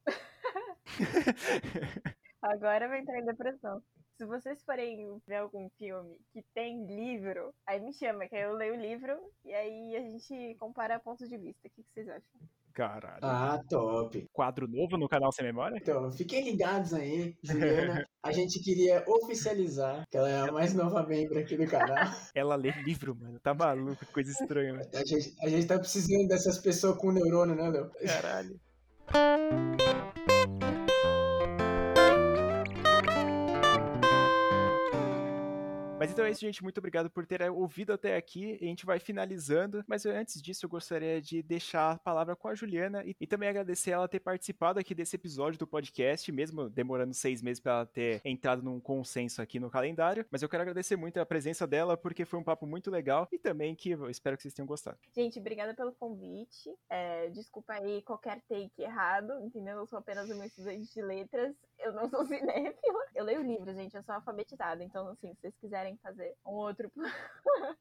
[2.42, 3.82] Agora vai entrar em depressão.
[4.16, 8.54] Se vocês forem ver algum filme que tem livro, aí me chama, que aí eu
[8.54, 11.66] leio o livro e aí a gente compara pontos de vista.
[11.66, 12.40] O que, que vocês acham?
[12.72, 13.18] Caralho.
[13.22, 14.26] Ah, top.
[14.32, 15.76] Quadro novo no canal Sem Memória?
[15.76, 18.06] Então, fiquem ligados aí, Juliana.
[18.22, 22.12] a gente queria oficializar que ela é a mais nova membro aqui do canal.
[22.34, 23.38] Ela lê livro, mano.
[23.40, 24.74] Tá maluco, coisa estranha.
[24.74, 24.90] Mano.
[24.92, 27.90] A gente, a gente tá precisando dessas pessoas com neurônio, né, Léo?
[28.06, 28.60] Caralho.
[36.04, 36.62] Mas então é isso, gente.
[36.62, 38.58] Muito obrigado por ter ouvido até aqui.
[38.60, 39.82] A gente vai finalizando.
[39.88, 43.48] Mas antes disso, eu gostaria de deixar a palavra com a Juliana e, e também
[43.48, 47.86] agradecer ela ter participado aqui desse episódio do podcast, mesmo demorando seis meses para ela
[47.86, 50.26] ter entrado num consenso aqui no calendário.
[50.30, 53.38] Mas eu quero agradecer muito a presença dela, porque foi um papo muito legal e
[53.38, 54.98] também que eu espero que vocês tenham gostado.
[55.16, 56.70] Gente, obrigada pelo convite.
[56.90, 59.78] É, desculpa aí qualquer take errado, entendeu?
[59.78, 61.56] Eu sou apenas uma estudante de letras.
[61.78, 63.06] Eu não sou cinéfila.
[63.14, 63.96] Eu leio livros, gente.
[63.96, 64.84] Eu sou alfabetizada.
[64.84, 66.90] Então, assim, se vocês quiserem fazer um outro.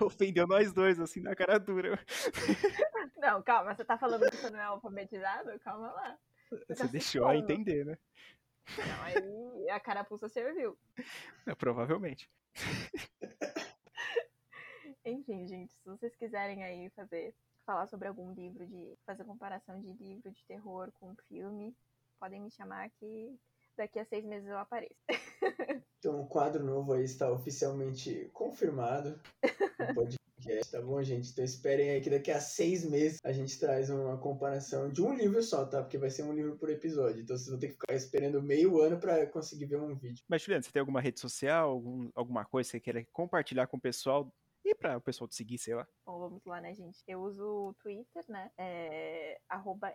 [0.00, 1.98] Ofendeu nós dois, assim, na cara dura.
[3.16, 5.58] Não, calma, você tá falando que você não é alfabetizado?
[5.60, 6.18] Calma lá.
[6.48, 7.98] Você, você tá deixou a entender, né?
[8.78, 10.76] Não, aí a carapuça serviu.
[11.46, 12.30] É, provavelmente.
[15.04, 17.34] Enfim, gente, se vocês quiserem aí fazer,
[17.66, 21.76] falar sobre algum livro, de fazer comparação de livro de terror com filme,
[22.18, 23.38] podem me chamar que
[23.76, 24.94] daqui a seis meses eu apareço.
[26.00, 29.20] Então, o quadro novo aí está oficialmente confirmado
[29.78, 31.30] no podcast, tá bom, gente?
[31.30, 35.14] Então, esperem aí que daqui a seis meses a gente traz uma comparação de um
[35.14, 35.82] livro só, tá?
[35.82, 37.20] Porque vai ser um livro por episódio.
[37.20, 40.24] Então, vocês vão ter que ficar esperando meio ano para conseguir ver um vídeo.
[40.26, 43.76] Mas, Juliano, você tem alguma rede social, algum, alguma coisa que você queira compartilhar com
[43.76, 44.32] o pessoal
[44.64, 45.86] e para o pessoal te seguir, sei lá.
[46.04, 47.02] Bom, vamos lá, né, gente?
[47.06, 48.50] Eu uso o Twitter, né?
[48.58, 49.40] É,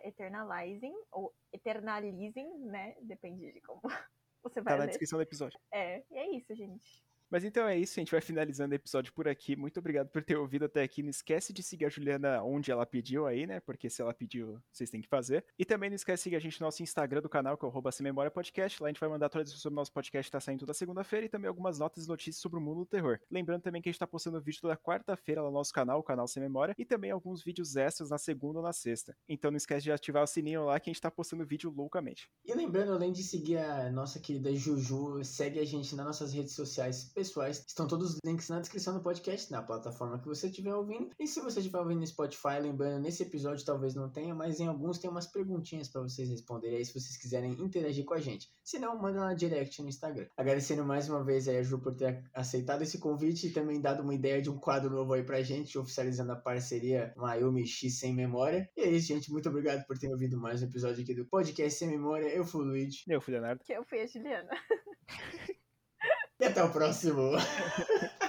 [0.04, 2.96] eternalizing, ou eternalizing, né?
[3.02, 3.80] Depende de como
[4.42, 4.78] você vai Tá ler.
[4.80, 5.58] na descrição do episódio.
[5.72, 7.04] É, e é isso, gente.
[7.30, 9.56] Mas então é isso, a gente vai finalizando o episódio por aqui.
[9.56, 11.02] Muito obrigado por ter ouvido até aqui.
[11.02, 13.60] Não esquece de seguir a Juliana onde ela pediu aí, né?
[13.60, 15.44] Porque se ela pediu, vocês têm que fazer.
[15.58, 17.68] E também não esquece de seguir a gente no nosso Instagram do canal, que é
[17.68, 18.80] o Memória Podcast.
[18.80, 21.26] Lá a gente vai mandar atualizações sobre o nosso podcast que tá saindo toda segunda-feira
[21.26, 23.18] e também algumas notas e notícias sobre o mundo do terror.
[23.30, 26.02] Lembrando também que a gente tá postando vídeo toda quarta-feira lá no nosso canal, o
[26.02, 29.16] canal Sem Memória, e também alguns vídeos extras na segunda ou na sexta.
[29.28, 32.28] Então não esquece de ativar o sininho lá que a gente tá postando vídeo loucamente.
[32.44, 36.52] E lembrando, além de seguir a nossa querida Juju, segue a gente nas nossas redes
[36.52, 37.64] sociais pessoais.
[37.66, 41.10] Estão todos os links na descrição do podcast, na plataforma que você estiver ouvindo.
[41.18, 44.66] E se você estiver ouvindo no Spotify, lembrando, nesse episódio talvez não tenha, mas em
[44.66, 48.50] alguns tem umas perguntinhas para vocês responderem aí se vocês quiserem interagir com a gente.
[48.62, 50.26] Se não, manda na direct no Instagram.
[50.36, 54.02] Agradecendo mais uma vez aí a Ju por ter aceitado esse convite e também dado
[54.02, 58.14] uma ideia de um quadro novo aí pra gente, oficializando a parceria Mayumi X Sem
[58.14, 58.68] Memória.
[58.76, 59.32] E é isso, gente.
[59.32, 62.28] Muito obrigado por ter ouvido mais um episódio aqui do Podcast Sem Memória.
[62.28, 63.04] Eu fui o Luigi.
[63.08, 63.64] Eu fui o Leonardo.
[63.64, 64.50] Que eu fui a Juliana.
[66.40, 67.32] E até o próximo.